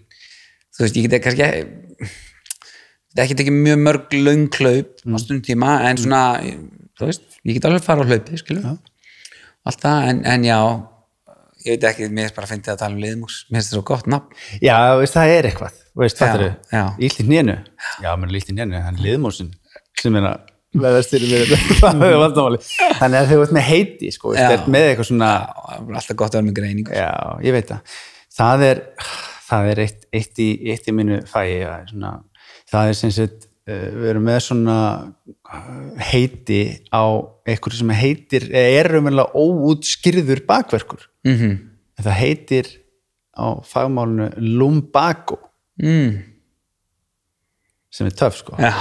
[0.78, 1.48] þú veist, ég get kannski
[3.10, 5.16] þetta ekki tekið mjög mörg löng hlaup Mm.
[5.16, 8.66] á stundtíma en svona þú veist, ég get alveg fara á hlaupið skilur,
[9.66, 10.58] allt það, en, en já
[11.64, 13.78] ég veit ekki, mér er bara að finna að tala um liðmús mér finnst þetta
[13.78, 16.84] svo gott nafn Já, veist, það er eitthvað, veist, Já, fattur já.
[17.08, 17.56] Ílt í nénu
[18.04, 19.52] Já, mér er líkt í nénu, hann er liðmúsin
[20.00, 20.46] sem er að
[20.84, 21.50] veðast fyrir mér
[21.82, 22.60] það er vandamáli
[23.00, 24.70] Þannig að þau ert með heiti, sko, veist, Já.
[24.70, 27.10] með eitthvað svona það alltaf gott að vera með greiningu Já,
[27.44, 27.94] ég veit það.
[28.40, 28.80] Það er,
[29.48, 31.48] það er eitt, eitt, í, eitt í mínu fæi.
[31.64, 32.12] Það er, svona,
[32.70, 33.49] það er sem sagt,
[34.00, 35.66] við erum með svona uh,
[36.10, 36.60] heiti
[36.92, 37.04] á
[37.50, 41.08] einhverju sem heitir, er raunverulega óútskýrður bakverkur.
[41.26, 41.58] mm
[42.00, 42.68] En það heitir
[43.36, 45.36] á fagmálinu lumbago,
[45.82, 46.14] mm.
[47.92, 48.54] sem er töff, sko.
[48.56, 48.72] já,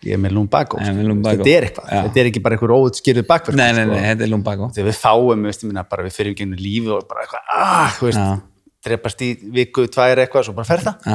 [0.00, 0.78] Ég er með lumbago.
[0.80, 1.02] Sko.
[1.04, 1.42] lumbago.
[1.44, 1.88] Þetta er eitthvað.
[1.92, 2.00] Já.
[2.06, 3.58] Þetta er ekki bara einhver óútskýrður bakverkur.
[3.60, 4.06] nei, nei, nei, Sko.
[4.08, 7.26] þetta er lumbago Þegar við fáum, ég minna, bara við fyrir gennum lífi og bara
[7.26, 8.40] eitthvað, ah, þú veist, já,
[8.88, 11.10] drepast í viku, tvær eitthvað, svo bara fer það.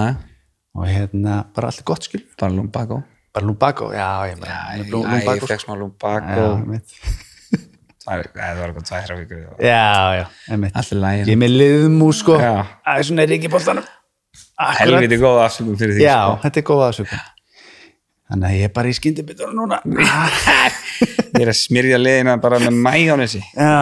[0.76, 3.02] Og hérna bara allt er gott skil bara lumbago
[3.36, 6.96] bara lumbago, já, ég með ég, lumbago, fekk smá lumbago einmitt.
[8.06, 9.86] Tvær- það var eitthvað tvær vikur já,
[10.20, 12.36] já, ég er með liðmús sko.
[12.38, 13.88] Það er svona ekki bóltanum
[14.80, 16.38] helviti góð afsökun fyrir því já, sko.
[16.46, 17.24] þetta er góða aðsökun
[18.26, 19.82] þannig að ég er bara í skyndibittunum núna.
[21.36, 23.74] Ég er að smyrja liðina bara með mæjónesi já,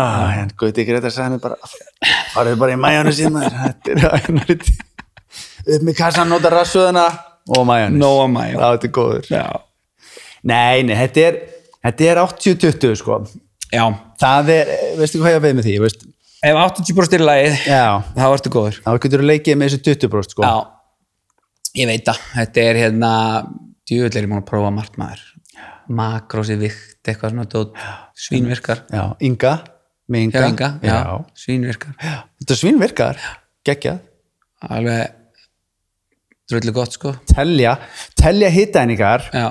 [0.42, 1.58] en Gauti Greta sagði mér bara
[2.34, 3.12] farið bara í maður.
[3.14, 4.72] Þetta er ægnarið
[5.68, 7.06] upp með kassan, nota rassuðuna
[7.58, 8.60] og majónis Nóa majónes.
[8.60, 9.30] já, þetta er góður.
[9.32, 9.46] Já,
[10.44, 11.40] nei, nei, þetta er
[11.84, 13.20] þetta er 80-20 sko.
[13.74, 13.86] Já.
[14.22, 16.04] það er, veistu hvað ég veið með því veist?
[16.44, 17.84] ef 80% er lagið já,
[18.16, 18.80] þá ertu góður.
[18.84, 20.44] Þá getur þú leikið með þessu 20% sko.
[20.48, 20.56] já,
[21.82, 22.24] ég veit það.
[22.38, 23.12] Þetta er hérna
[23.88, 25.24] djúvill er ég múin að prófa margt maður.
[25.94, 27.74] Makrósi vikt, eitthvað svona dót,
[28.16, 28.86] svínvirkar.
[28.94, 29.54] Já, Inga
[30.12, 31.00] með Inga, hjá Inga, já,
[31.44, 31.96] svínvirkar.
[32.44, 33.20] Þetta svinn virkar,
[33.68, 34.00] geggjað.
[34.64, 35.23] Alveg
[36.54, 37.14] drullu gott sko.
[37.30, 37.76] Telja,
[38.20, 39.48] telja hittæningar já,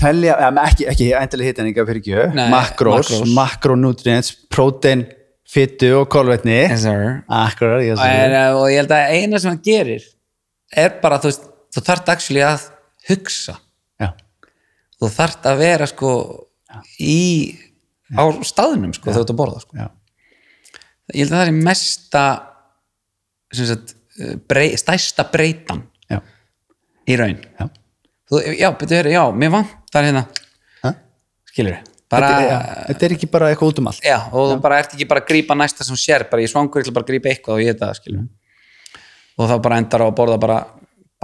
[0.00, 5.06] telja, ja, ekki, ekki endilega hittæningar fyrir ekki, makrós makronutrients, prótein
[5.54, 6.64] fytu og kolvetni.
[6.66, 6.86] Yes
[7.28, 10.06] akkurat, sé er, og ég held að eina sem hann gerir
[10.74, 11.34] er bara þú
[11.74, 12.68] þú þarft actually að
[13.08, 13.58] hugsa.
[14.00, 14.10] Já,
[14.98, 16.10] þú þarft að vera sko
[17.02, 17.20] í
[18.14, 19.78] á staðnum sko þegar þú ert að borða sko.
[19.78, 19.86] já,
[21.14, 22.24] ég held að það er mesta
[23.54, 23.94] sagt,
[24.50, 25.93] brey, stærsta breytan já,
[27.08, 27.66] í raun já.
[28.30, 30.24] þú, já, betur, já, mér vantar hérna.
[30.84, 30.94] Ha?
[31.50, 31.80] skilur
[32.12, 34.06] bara, Þetta, er, já, þetta er ekki bara eitthvað út um allt.
[34.06, 36.82] Já, og þú bara ert ekki bara að grípa næsta sem sér, bara ég svangur,
[36.82, 38.26] ég ætla bara að grípa eitthvað og ég þetta, skilur
[39.34, 40.58] og þá bara endar á að borða bara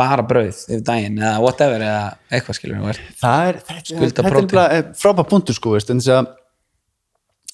[0.00, 4.84] bara brauð yfir daginn eða whatever eða eitthvað skilur er, það er, þetta, er bara
[4.96, 6.30] frábæð punktur sko veist, en þess að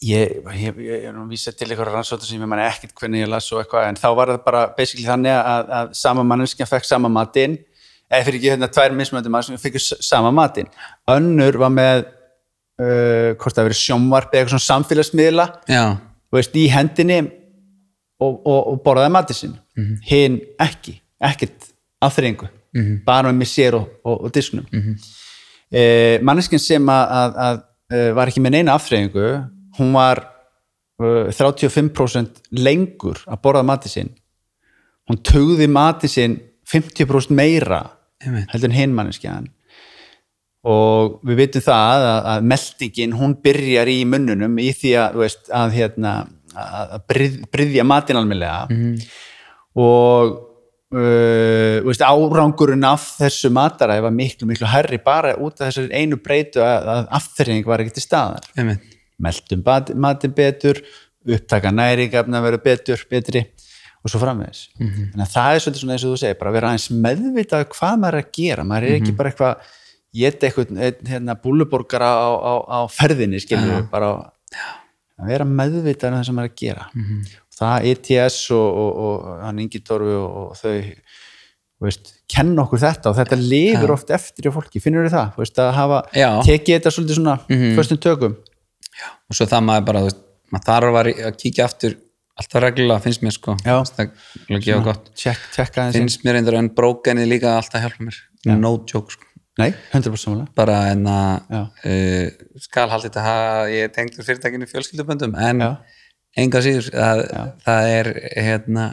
[0.07, 3.25] ég, ég, ég er nú að vísa til eitthvað rannsóttur sem ég man ekkert hvernig
[3.25, 6.69] ég las og eitthvað en þá var það bara basically þannig að, að sama manneskja
[6.71, 7.59] fekk sama matinn
[8.11, 10.69] eða fyrir ekki hérna tvær mismöndum maður sem fekk sama matinn.
[11.11, 15.49] Önnur var með uh, hvort það verið sjónvarp eða eitthvað svona samfélagsmiðla
[16.35, 17.21] veist, í hendinni
[18.23, 19.57] og, og, og borðaði matið sinn.
[20.07, 21.73] Hinn ekki, ekkert
[22.05, 22.49] aðþreyingu,
[23.07, 26.25] bara með sér og, og, disknum mm -hmm.
[26.25, 27.61] manneskinn sem að, að, að
[27.93, 29.29] eh, var ekki með neina aðþreyingu
[29.79, 30.23] hún var
[31.03, 34.13] uh, 35% lengur að borða matið sinn.
[35.07, 37.83] Hún tögði matið sinn 50% meira.
[38.25, 39.51] Heldur en hinn manneskjan.
[40.67, 45.47] Og við vitum það að, að meldingin hún byrjar í munnunum í því að, veist,
[45.55, 46.17] að, hérna,
[46.57, 48.67] að bryð, bryðja matin almennilega.
[49.79, 50.35] Og
[50.97, 56.19] uh, veist, árangurinn af þessu mataræði var miklu miklu herri bara út af þessari einu
[56.19, 58.51] breytu að, að afþreying var ekki til staðar.
[59.23, 59.63] Meldum
[60.03, 60.83] matinn betur
[61.27, 63.43] upptaka næringafna verður betur betri
[64.07, 64.61] og svo framvegis.
[64.79, 67.99] Þannig að það er svolítið svona eins og þú segir bara vera aðeins meðvitað hvað
[68.03, 68.67] maður er að gera.
[68.71, 69.73] Maður er ekki bara eitthvað
[70.17, 74.13] geta eitthvað einn, hérna, búluborgara á, á, á ferðinni skilur við bara
[75.17, 76.89] að vera meðvitað um það sem maður er að gera.
[77.57, 80.75] Það ETS og, og, og hann Ingi Torfi og, og þau
[81.87, 85.35] veist, kenna okkur þetta og þetta lifir oft eftir í fólki, finnur þið það?
[85.41, 86.31] Veist, að hafa Já.
[86.47, 87.37] tekið þetta svolítið svona
[87.77, 88.37] föstum tökum.
[89.27, 90.23] Og svo það maður bara, veist,
[90.55, 91.97] maður þarf að kíkja aftur
[92.37, 93.77] alltaf reglulega finnst mér sko Já.
[94.47, 98.19] Finnst að mér einhver en brókenið líka alltaf hjálpa mér
[98.61, 99.25] no joke sko
[99.57, 100.51] Nei, 100% samanlega.
[100.55, 101.61] bara en að Já.
[101.89, 105.71] uh, skal haldið þetta hafa ég tengdur fyrirtækinu fjölskylduböndum en Já.
[106.45, 107.23] enga síður að,
[107.65, 108.85] það er hérna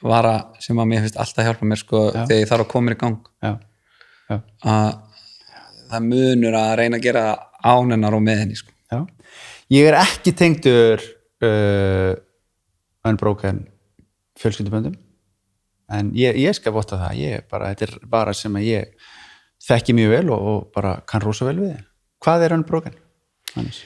[0.00, 0.32] vara
[0.64, 3.18] sem að mér finnst alltaf hjálpa mér sko þegar ég þarf að koma í gang
[3.44, 3.52] Já.
[4.30, 4.38] Já.
[4.64, 4.88] að
[5.90, 7.26] það munur að reyna að gera
[7.68, 9.02] ánennar og með henni sko Já.
[9.76, 11.02] Ég er ekki tengdur
[11.44, 12.14] uh,
[13.12, 13.64] unbroken
[14.38, 14.96] fjölskylduböndum
[15.88, 19.12] en ég, ég skal votta það ég bara, þetta er bara sem að ég
[19.68, 21.78] þekki mjög vel og, og bara kann rosa vel við.
[22.22, 22.98] Hvað er unbroken?
[23.54, 23.80] Hannes?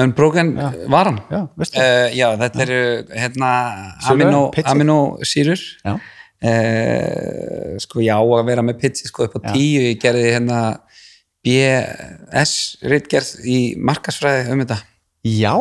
[0.00, 0.54] Unbroken
[0.88, 2.78] varan Já, Uh, já, þetta eru
[3.12, 3.50] hérna
[4.72, 5.92] aminosýrur Já.
[6.48, 10.62] uh, sko já að vera með pizzi sko upp á tíu ég gerði hérna
[11.44, 12.54] BS
[12.88, 14.80] ritgerð í markasfræði um þetta
[15.28, 15.54] Já,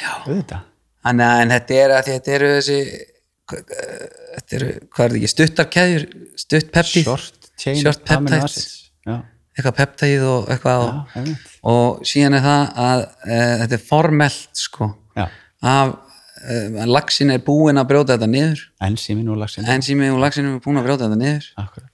[0.00, 0.12] Já.
[0.24, 0.69] auðvitað
[1.00, 2.80] Þannig að en þetta er að þetta eru þessi
[3.50, 6.06] þetta eru, hvað er þetta ekki, stuttarkeðjur
[6.38, 7.48] stutt peptíð, Short.
[9.08, 9.16] Já,
[9.56, 11.24] eitthvað peptíð og eitthvað já,
[11.72, 14.90] og, síðan er það að e, þetta er formelt sko.
[15.18, 15.26] Já,
[15.72, 15.94] af
[16.40, 18.64] e, lagsin er búin að brjóta þetta niður.
[18.86, 21.50] Ensímin og lagsin enzími og lagsin er búin að brjóta þetta niður.
[21.64, 21.88] Akkurat.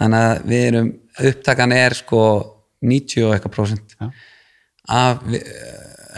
[0.00, 0.92] þannig að við erum
[1.30, 2.22] upptakan er sko
[2.80, 3.98] 90 og eitthvað prósent
[4.90, 5.42] af eh,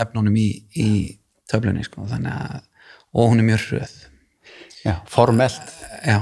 [0.03, 0.91] efnunum í, í
[1.53, 2.61] töflunni sko að
[3.13, 3.95] og hún er mjög hröð.
[4.83, 5.63] Já, formelt.
[6.03, 6.19] Já,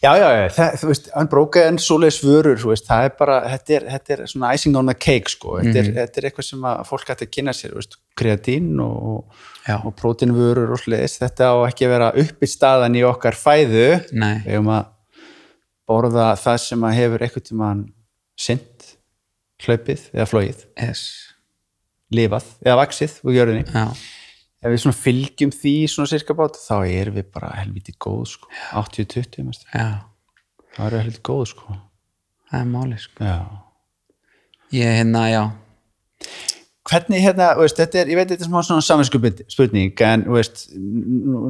[0.00, 3.84] Já, já, já, það, þú veist, unbroken, svoleiðis vörur, veist, það er bara, þetta er,
[3.92, 6.78] þetta er svona icing on the cake, sko, þetta, er, þetta er eitthvað sem að
[6.88, 9.42] fólk hætti að kynna sér, veist, kreatín og,
[9.76, 14.38] og prótínvörur og svoleiðis, þetta á ekki að vera uppi staðan í okkar fæðu, nei,
[14.46, 14.88] við höfum að
[15.92, 17.84] borða það sem að hefur eitthvað tímann
[18.40, 18.94] sint,
[19.66, 21.04] hlaupið eða flóið, yes
[22.14, 23.64] lifað eða vaksið úr jörðinni.
[23.70, 23.86] já,
[24.60, 28.50] Ef við svona fylgjum því svona sirka bát, þá erum við bara helviti góð, sko,
[28.76, 29.64] 80-20, mest.
[29.72, 29.86] já,
[30.76, 31.76] það er helviti góð, sko.
[32.50, 33.30] það er máli sko.
[34.70, 35.42] Ég hérna, já,
[36.90, 40.66] hvernig hérna, veist, þetta er, ég veit þetta er svona saminskupið spurning en veist,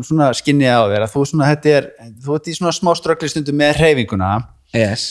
[0.06, 1.90] svona skinnið á þér þú svona, þetta er,
[2.20, 4.30] þú ert í svona smá ströggli stundu með hreyfinguna.
[4.76, 5.06] Yes.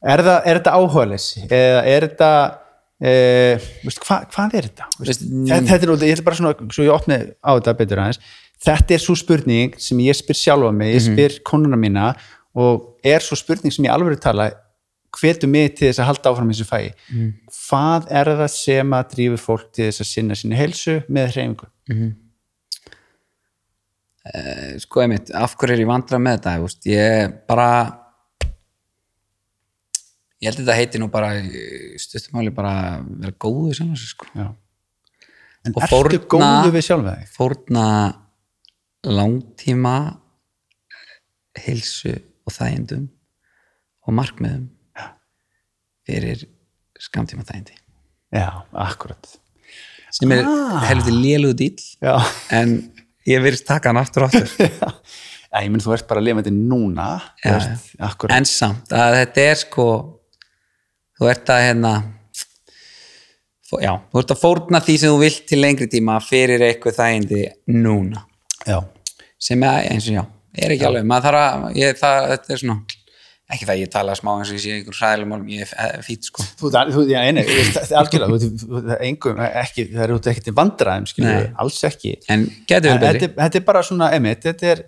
[0.00, 2.30] Er, það, er þetta áhugaðleysi eða er þetta
[3.00, 3.12] e,
[3.84, 4.88] veist, hva, hvað er þetta?
[5.00, 8.20] Veist, Veist, þetta, er, ég ætla bara svona, svo ég opni á þetta betur aðeins,
[8.60, 12.10] þetta er svo spurning sem ég spyr sjálfa mig, ég spyr konuna mína
[12.60, 14.50] og er svo spurning sem ég alveg tala
[15.16, 17.30] hvetu mig til þess að halda áfram þessu fæi Mm.
[17.50, 21.66] hvað er það sem að drífur fólk til þess að sinna sinni heilsu með hreyfingu?
[24.30, 26.70] Eh, sko einmitt, af hverju er ég vandra með þetta?
[26.86, 27.68] Ég bara
[30.40, 31.30] ég held að þetta heiti nú bara
[32.00, 32.74] stuttumáli bara
[33.04, 34.48] vera góðu sjálf sig sko Já.
[35.66, 37.28] En Og ertu fórna- góðu við sjálfa þig?
[37.36, 37.86] fórna
[39.04, 39.96] langtíma
[41.60, 42.14] heilsu
[42.46, 43.08] og þægindum
[44.06, 44.68] og markmiðum
[46.08, 46.46] fyrir
[47.00, 47.76] skamtíma þægindi
[48.32, 49.26] Já, akkurat.
[50.12, 50.80] sem er Ah.
[50.88, 52.16] helviti lélugu dýl Já.
[52.50, 52.92] en
[53.26, 54.48] ég virðist taka hann aftur og aftur
[55.50, 58.36] Já, ég menn þú ert bara lifandi núna, þú Já, veist, akkurat.
[58.36, 60.19] en samt að þetta er sko
[61.20, 61.94] þú ert að hérna
[63.78, 67.42] já, þú ert að fórna því sem þú vilt til lengri tíma fyrir eitthvað þægindi
[67.76, 68.24] núna.
[68.66, 68.80] Já,
[69.40, 70.24] sem er eins og já,
[70.64, 72.98] er ekki alveg maður þarf að, ég, það, þetta er svona
[73.50, 76.28] ekki það ég tala smá eins og ég sé einhver hræðileg mál, ég er fýtt
[76.28, 76.44] sko.
[76.60, 77.42] Þú, þú, já, eini,
[77.98, 82.14] algjörlega, þú, engum, ekki, það er út ekki til vandræðum, skilur, alls ekki.
[82.30, 83.30] en getur þetta, betri.
[83.40, 84.84] þetta er bara svona, emitt, þetta er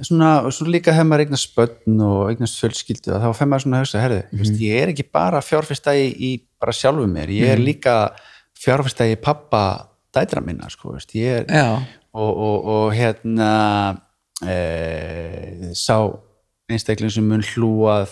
[0.00, 3.84] svona, svona líka hefur maður eignast spönn og eignast fjölskyldu þá fer maður svona að
[3.86, 4.60] hugsa, herði, mm Mhm.
[4.64, 6.30] ég er ekki bara fjárfesta í, í
[6.60, 7.96] bara sjálfum mér, ég er líka
[8.60, 11.44] fjárfesta í pappa dætra minna, sko, veist, er,
[12.14, 14.00] og, og, og hérna
[14.42, 16.00] e, sá
[16.70, 18.10] einstakling sem mun hlúað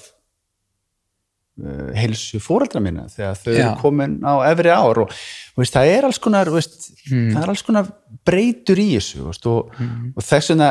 [1.59, 3.59] e, heilsu fóreldra minna þegar þau Já.
[3.65, 5.13] eru komin á efri ár og
[5.59, 7.91] veist, það er alls konar veist, það er alls konar
[8.27, 9.73] breytur í þessu og,
[10.15, 10.71] og þess vegna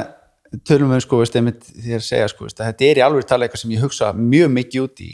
[0.68, 3.28] tölum við sko, veist, einmitt, því að segja sko, veist, að þetta er í alveg
[3.28, 5.10] tala eitthvað sem ég hugsa mjög mikið út í.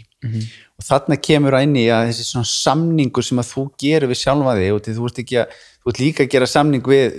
[0.77, 4.19] Og þarna kemur að inn í að þessi svona samningur sem að þú gerir við
[4.21, 7.17] sjálfa þig og þú ert ekki að þú ert líka að gera samning við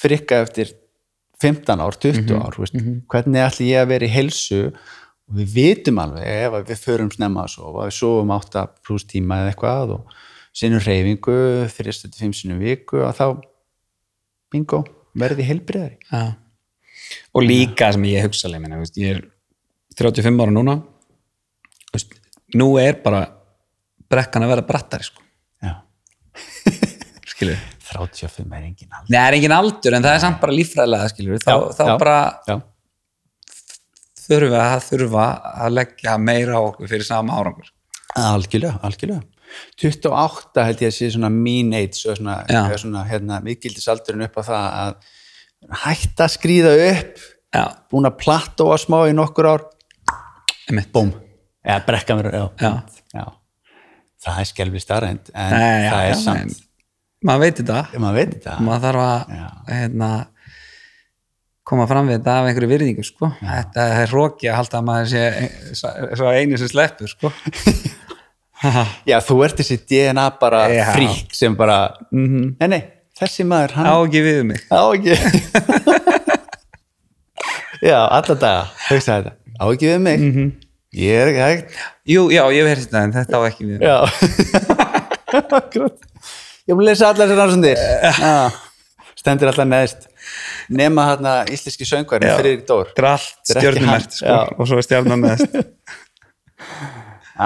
[0.00, 0.72] frikka eftir
[1.40, 5.54] 15 ár, 20 ár þú veist, hvernig ætli ég að vera í helsu og við
[5.54, 9.94] vitum alveg ef við förum snemma að sofa, við sofum 8 pluss tíma eða eitthvað
[9.96, 10.14] og
[10.52, 13.40] sinnum reyfingu, 3-5 sinnum viku og þá
[14.50, 14.84] bingo,
[15.14, 16.36] verði heilbriðari já
[17.34, 19.20] og líka sem ég hugsa alveg minna, ég er
[20.00, 20.78] 35 ára núna.
[21.94, 22.14] Veist,
[22.58, 23.24] nú er bara
[24.10, 25.22] brekkan að vera brattari sko,
[25.62, 25.76] Já,
[27.30, 27.58] skilur
[27.90, 31.42] 35 er engin alveg Nei, er engin aldur en það er samt bara líffræðilega skilur
[31.42, 32.56] þá, þá já, bara Já,
[34.30, 35.26] við að þurfa
[35.66, 37.70] að leggja meira á okkur fyrir sama árangur.
[38.20, 39.24] Algjörlega, algjörlega.
[39.82, 41.30] 28 held ég að sé svona
[41.80, 42.60] age og svona, Já.
[42.78, 45.08] svona hérna, mikildisaldurinn upp á það að
[45.68, 47.20] hætta að skrýða upp.
[47.54, 49.64] Já, búin að plattóa smá í nokkur ár.
[50.70, 50.90] Einmitt.
[50.94, 51.10] Búm,
[51.66, 52.44] eða brekka mér já.
[52.62, 52.72] Já.
[53.14, 53.24] Já.
[54.24, 56.38] það er skelvi starrend en Nei, já, það er já, samt.
[56.40, 57.78] en maður veit þetta.
[57.98, 58.58] Maður veit þetta.
[58.66, 60.10] Maður þarf að hérna,
[61.70, 63.32] koma fram við þetta af einhverju virðingu sko.
[63.40, 65.24] þetta er hróki að halda að maður sé
[66.20, 67.32] svo einu sem sleppur sko.
[69.10, 71.78] já, þú ert þessi DNA bara frík sem bara
[72.12, 72.56] Mhm.
[72.60, 72.82] nei, nei,
[73.20, 74.60] þessi maður hann á ekki við mig.
[74.72, 75.14] Á ekki
[77.90, 80.18] já, alla daga hugsa þetta, á ekki við mig?
[80.26, 80.46] Mhm.
[81.00, 81.68] ég er ekki hægt.
[82.10, 83.84] Jú, já, ég verði þetta en þetta á ekki við mig.
[83.86, 83.98] Já.
[86.70, 87.78] Ég mun lesa allar þessar rannsóndir
[89.18, 90.02] stendur alltaf neðist
[90.70, 92.36] nema hérna íslenski söngvarinn Já.
[92.38, 92.86] fyrir Dór
[93.42, 95.50] stjörnumert hægt, sko, og svo stjarnan neðst.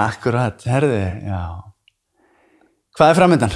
[0.05, 1.41] Akkurat, herði, já.
[2.95, 3.53] Hvað er framöndan?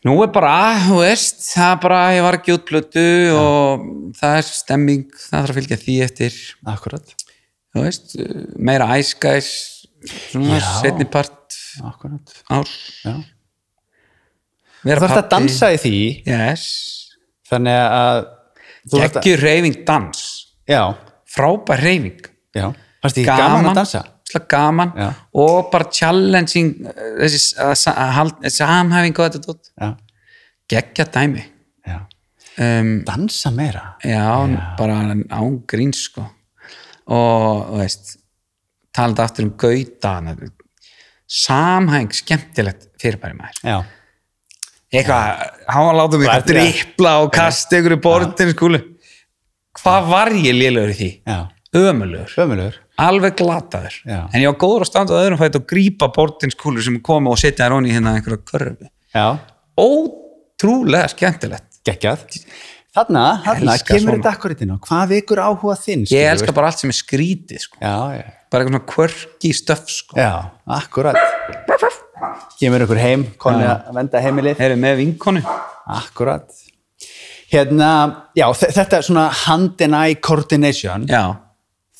[0.00, 3.02] Nú er bara, þú veist, það er bara, ég var ekki út plötu
[3.36, 3.82] og
[4.16, 6.38] það er stemming, það þarf að fylgja því eftir,
[6.72, 7.12] akkurat,
[7.74, 8.14] þú veist,
[8.56, 9.50] meira æskæs,
[10.30, 10.70] svona Já.
[10.78, 12.32] setni part akkurat.
[12.48, 12.72] árs,
[13.04, 13.12] já.
[14.80, 16.00] þú þarfst að dansa í því.
[16.32, 16.64] Yes,
[17.52, 18.22] þannig að
[18.96, 20.24] geggjur reyfing dans,
[20.64, 20.82] já,
[21.28, 22.24] frábær reyfing,
[22.56, 22.70] já,
[23.04, 24.04] fannst þið gaman að dansa?
[24.38, 25.14] Gaman Já.
[25.34, 29.96] og bara challenging, eh, þessi að sa- að hald- samhæfing og þetta tótt, já,
[30.68, 31.44] geggja dæmi.
[31.86, 32.06] já,
[32.60, 33.94] Um, dansa meira.
[34.04, 34.92] Já, bara
[35.30, 36.26] án grín sko.
[37.06, 38.18] Og veist
[38.92, 40.20] talandi aftur um gauta
[41.28, 43.60] samhæng skemmtilegt fyrirbæri maður.
[43.64, 43.84] Já,
[44.92, 46.46] eitthvað, hann var látað er það?
[46.46, 48.80] drippla og kasta ykkur í bortin skúli.
[49.78, 51.22] Hvað var ég lélugur í því?
[51.26, 53.94] já, ömulugur alveg glataður.
[54.04, 54.20] Já.
[54.34, 57.30] en ég var góður að standa á öðrum fætt og grípa bortin skúli sem koma
[57.30, 59.38] og setja þér honni hérna einhverja körfi já,
[59.80, 61.66] ótrúlega skemmtilegt.
[61.86, 62.26] Geggjað.
[62.90, 64.76] Þarna, þarna kemur þetta akkurat inn á.
[64.84, 67.78] Hvað vekur áhuga þinn ég skilur, elska bara allt sem er skrítið sko.
[67.80, 67.94] já,
[68.50, 70.18] bara eitthvað svona quirky stöf sko.
[70.18, 70.32] já,
[70.66, 71.16] akkurat.
[72.60, 74.60] Kemur ykkur heim, konni að venda heimilið.
[74.66, 75.44] Erum með vinkonu?
[75.90, 76.50] akkurat.
[77.50, 77.92] Hérna,
[78.36, 81.06] já, þe- þetta er svona hand and eye coordination.
[81.08, 81.22] Já,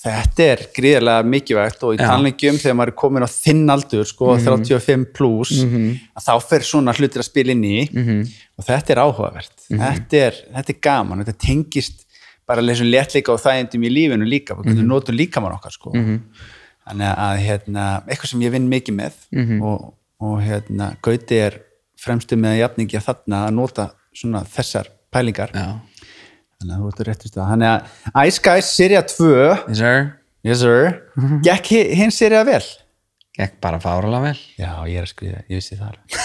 [0.00, 1.98] þetta er gríðarlega mikilvægt og í.
[1.98, 2.08] Mhm.
[2.08, 6.94] talningjum þegar maður er komin á þinn aldur sko, 35 plus að þá fer svona
[6.96, 8.20] hlutir að spila inn í Mhm.
[8.58, 12.06] og þetta er áhugavert þetta, er, þetta er gaman, þetta tengist
[12.48, 14.74] bara leysum léttleika og þægindum í lífinu líka, við Mhm.
[14.74, 15.92] getum notum líkamann okkar sko.
[16.88, 19.62] þannig að hérna, eitthvað sem ég vinn mikið með Mhm.
[19.62, 21.60] og, og hérna, Gauti er
[21.96, 25.80] fremstu með jafningi að þarna að nota svona þessar pælingar já,
[26.60, 29.28] þannig að þú ert réttist að þannig að Ice Guys serja 2
[29.70, 30.00] yes sir.
[30.46, 30.86] Yes sir,
[31.46, 32.62] gekk hi- hinn serja vel?
[33.36, 34.38] Gekk bara fáralega vel.
[34.60, 36.20] Já, ég er að skrifa, ég vissi það alveg.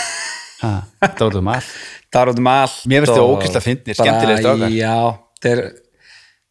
[0.61, 0.71] ha,
[1.03, 1.73] þetta var um allt.
[2.15, 4.75] Það er út um allt Mér finnst þið og ógeðslega fyndnir, bara- skemmtilegir strákar.
[4.75, 4.93] já,
[5.35, 5.63] þetta er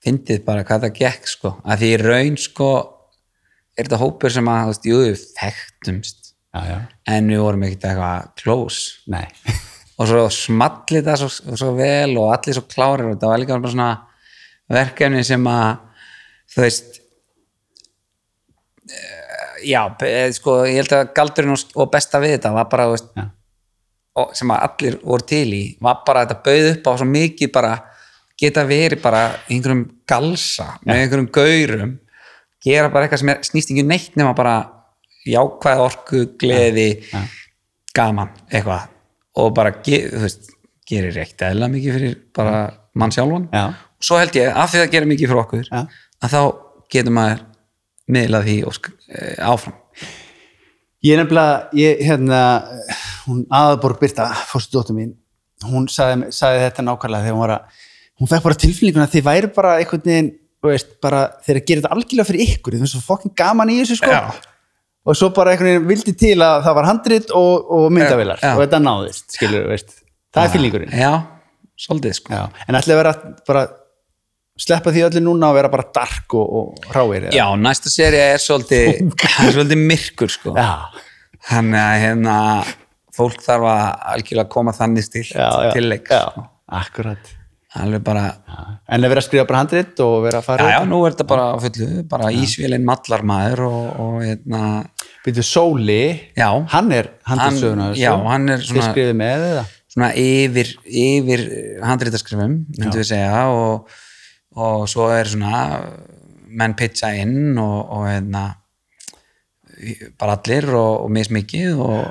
[0.04, 1.52] fyndið bara hvað það gekk sko.
[1.64, 2.68] Að því raun sko
[3.74, 6.20] er þetta hópur sem að, þú veist, jú, þekktumst.
[6.54, 6.76] Já, já,
[7.16, 8.82] en við vorum ekkert eitthvað close.
[9.10, 9.24] Nei
[9.94, 13.08] og svo smalli það svo, svo vel og allir svo klárir.
[13.08, 13.90] Og þetta var líka svona
[14.70, 15.70] verkefni sem að
[16.54, 17.00] þú veist
[18.90, 22.88] eh, já, eh, sko ég held að galdurinn og, og besta við þetta var bara,
[22.92, 23.10] veist,
[24.14, 27.52] og, sem að allir voru til í, var bara þetta bauð upp á svo mikið
[27.54, 27.74] bara
[28.40, 31.92] geta verið bara einhverjum galsa með einhverjum gaurum
[32.64, 34.56] gera bara eitthvað sem er, snýst ekki um neitt nema bara
[35.24, 37.22] jákvæð orku, gleði Já.
[37.96, 38.90] gaman, eitthvað
[39.40, 40.50] og bara, ge, þú veist,
[40.88, 42.58] gerir ekkert eðla mikið fyrir bara
[42.98, 45.80] mann sjálfan já, og svo held ég, af því það gerir mikið fyrir okkur Já.
[46.20, 46.40] að þá
[46.94, 47.42] getur maður
[48.14, 49.80] miðlað því og, eh, áfram
[51.04, 52.38] Ég er nefnilega, ég, hérna,
[53.26, 55.10] hún aðaborg Birta, fórstu dóttur mín,
[55.68, 57.82] hún sagði, sagði þetta nákvæmlega þegar hún var að,
[58.20, 60.30] hún fekk bara tilfinninguna að þið væri bara einhvern veginn,
[60.64, 63.72] þú veist, bara þeir að gera þetta algjörlega fyrir ykkur, þið finnst svo fokkin gaman
[63.74, 64.14] í þessu, sko.
[64.14, 64.53] Já.
[65.04, 68.54] Og svo bara einhvern veginn vildi til að það var handrit og, og myndavilar Já.
[68.54, 69.98] og þetta náðist, skilur, veist.
[70.34, 70.94] Það er fylningurinn.
[70.96, 71.10] já,
[71.84, 72.44] svolítið sko Já.
[72.68, 73.12] En ætlaði að vera
[73.46, 73.64] bara,
[74.64, 77.28] sleppa því öllu núna og vera bara dark og, og ráir.
[77.34, 79.12] já, næsta seri er svolítið
[79.54, 80.72] svolítið myrkur sko Já.
[81.50, 82.36] þannig að hérna
[83.14, 85.72] fólk þarf að algjörlega koma þannig Já, já.
[85.76, 86.24] til leik Já,
[86.80, 87.34] akkurat.
[87.82, 88.24] Alveg bara,
[88.84, 91.14] En að vera að skrifa bara handrit og vera að fara já, já, nú er
[91.14, 94.60] þetta bara fullu, bara ísvélinn mallar maður og, og hérna
[95.24, 96.02] Býtu Sóli,
[96.36, 99.64] já, hann er handritsöguna Hann- já, hann er svona- skrifið með eða?
[99.94, 101.42] svona yfir, yfir
[101.86, 103.88] handrítaskrifum, myndum við segja og,
[104.58, 105.62] og svo er svona
[106.54, 108.44] menn pitcha inn og, og hérna
[110.20, 112.04] bara allir og, og mismikið og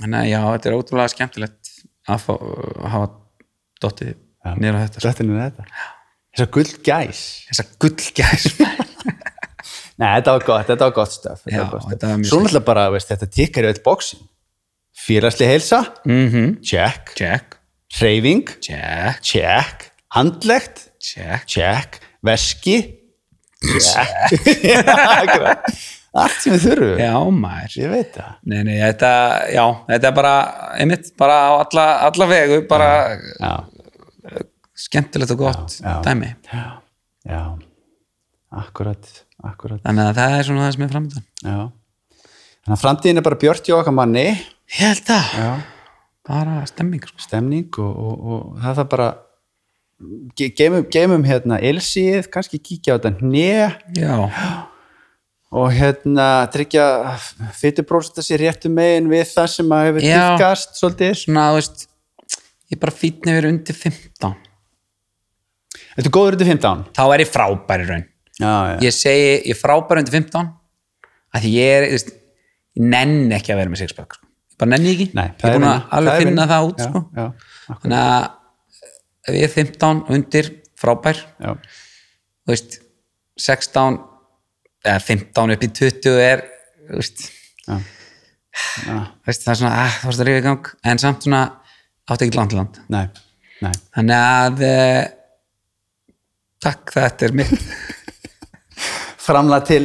[0.00, 1.70] þannig að já, þetta er ótrúlega skemmtilegt
[2.06, 3.08] að, fá, að hafa
[3.82, 4.14] dottið
[4.46, 4.54] Já.
[4.62, 5.00] nýra þetta.
[5.00, 5.04] Sko.
[5.06, 5.66] Svettinu þetta.
[6.36, 7.20] Þessar gull gæs
[7.50, 8.46] þessa gullgæs.
[10.00, 13.28] Nei, þetta var gott, þetta var gott stöf Já, þetta Svo náttúrulega bara, veist, þetta
[13.32, 14.20] tikkar í öll bóksin
[15.06, 17.12] Félagsli heilsa, mm check.
[17.16, 17.56] Check,
[17.96, 19.90] Hreyfing, check, check.
[20.16, 21.44] Handlegt, check.
[21.46, 22.00] Check.
[22.24, 22.78] Veski.
[26.16, 27.00] Allt sem við þurfum.
[27.02, 27.74] Já maður.
[27.76, 28.30] Ég veit það.
[28.48, 29.10] Nei, nei, þetta,
[29.52, 30.34] já, þetta er bara
[30.80, 32.90] einmitt, bara á alla, alla vegu bara
[33.36, 33.52] Já,
[34.76, 35.94] skemmtilegt og gott Já, já.
[36.06, 36.30] dæmi.
[36.52, 36.64] Já,
[37.30, 37.42] já.
[38.56, 39.08] Akkurat,
[39.44, 41.56] akkurat þannig að það er svona það sem er framöndan Já.
[42.66, 44.26] Þannig að framtíðin er bara björt hjá okkar manni.
[44.26, 45.50] Ég held Já.
[46.26, 47.20] Bara stemming sko.
[47.22, 49.08] stemning og, og, og það þarf bara
[50.38, 53.12] ge- geymum, geymum hérna ilsið, kannski kíkja á þetta
[53.94, 54.16] já,
[55.56, 56.86] og hérna tryggja
[57.54, 61.14] fytuprósenta sér réttu megin við það sem að hefur tilkast svolítið.
[61.22, 61.86] svona, þú veist
[62.74, 64.34] ég bara fýtni verið undir 15
[65.96, 66.84] Þetta er góður undir 15?
[66.96, 68.04] þá er ég frábær í raun
[68.36, 68.76] Já, já.
[68.84, 70.50] ég segi, ég er frábær undir 15
[71.36, 72.10] að því ég er, þú veist
[72.76, 74.26] ég nenn ekki að vera með sixpack sko.
[74.52, 76.46] ég bara nenni ekki, Nei, ég er búin að alveg finna vinna.
[76.52, 77.78] það út já, sko.
[77.84, 78.26] Þannig að
[79.26, 82.76] ef ég er 15 undir frábær já, þú veist
[83.46, 83.98] 16
[84.86, 86.44] eða 15 upp í 20 er
[86.86, 87.24] þú veist,
[89.26, 91.40] veist það er svona, ah, það varst að rífa í gang en samt svona
[92.06, 93.04] átt ekki land til land Nei,
[93.64, 93.72] nei.
[93.96, 95.02] þannig að eh,
[96.62, 97.56] takk þetta er mitt
[99.26, 99.84] Framla til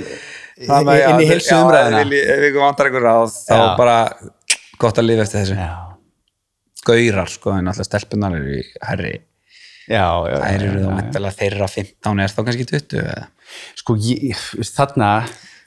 [0.62, 2.04] inn í heilsu umræðina.
[2.06, 3.66] ef við vantar einhver ráð þá Já.
[3.80, 3.98] bara
[4.82, 5.72] gott að lifa eftir þessu Já,
[6.88, 9.14] gaurar sko en alltaf stelpunar eru í herri
[9.90, 10.38] já, já.
[10.38, 10.94] þær eru þá já.
[11.00, 13.26] mæntalega þeirra 15 er þá kannski 20 eða.
[13.82, 15.10] Sko, ég, þarna,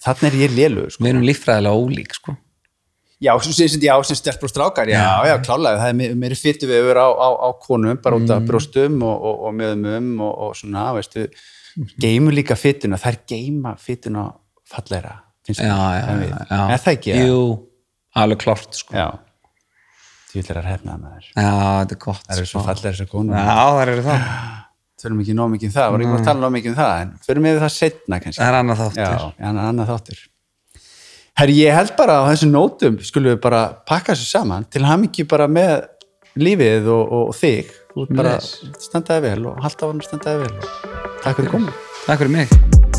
[0.07, 1.05] þarna er ég lélugur, sko.
[1.05, 2.37] við erum líffræðilega ólík sko
[3.23, 6.99] Já, sem, já, stelpur og strákar, já, já, klálega, það er meiri, fyttu við yfir
[6.99, 8.49] á, á, á konum, bara út af Mm.
[8.51, 11.29] brjóstum og, og, og möðumum og, og svona, veistu,
[12.03, 14.25] geymur líka fytuna, það er geima fytuna
[14.69, 15.15] falleira,
[15.47, 16.61] finnst já, mér, já, en já, já.
[16.75, 17.15] Er það ekki?
[17.29, 17.39] jú,
[18.17, 19.07] alveg klart sko Já,
[20.33, 21.31] því vil að hefna maður.
[21.31, 21.49] já,
[21.81, 22.67] þetta er gott Það eru svo sko.
[22.69, 23.37] falleira þessar konur.
[23.39, 24.29] já, það eru það
[25.05, 27.11] Förum ekki nóg mikið um það, vorum ekki að tala nóg mikið um það, en
[27.27, 28.41] förum við það setna kannski.
[28.41, 30.21] það er annað þáttur Já, annað þáttur.
[31.35, 35.09] Herri, ég held bara á þessum nótum skulum við bara pakka þessu saman til hann
[35.09, 35.89] ekki bara með
[36.39, 37.75] lífið og, og, og þig.
[38.15, 38.63] Bara Bless.
[38.87, 40.73] standaði vel og halda á hann standaði vel.
[41.25, 41.87] Takk fyrir komið.
[42.07, 42.94] takk fyrir mig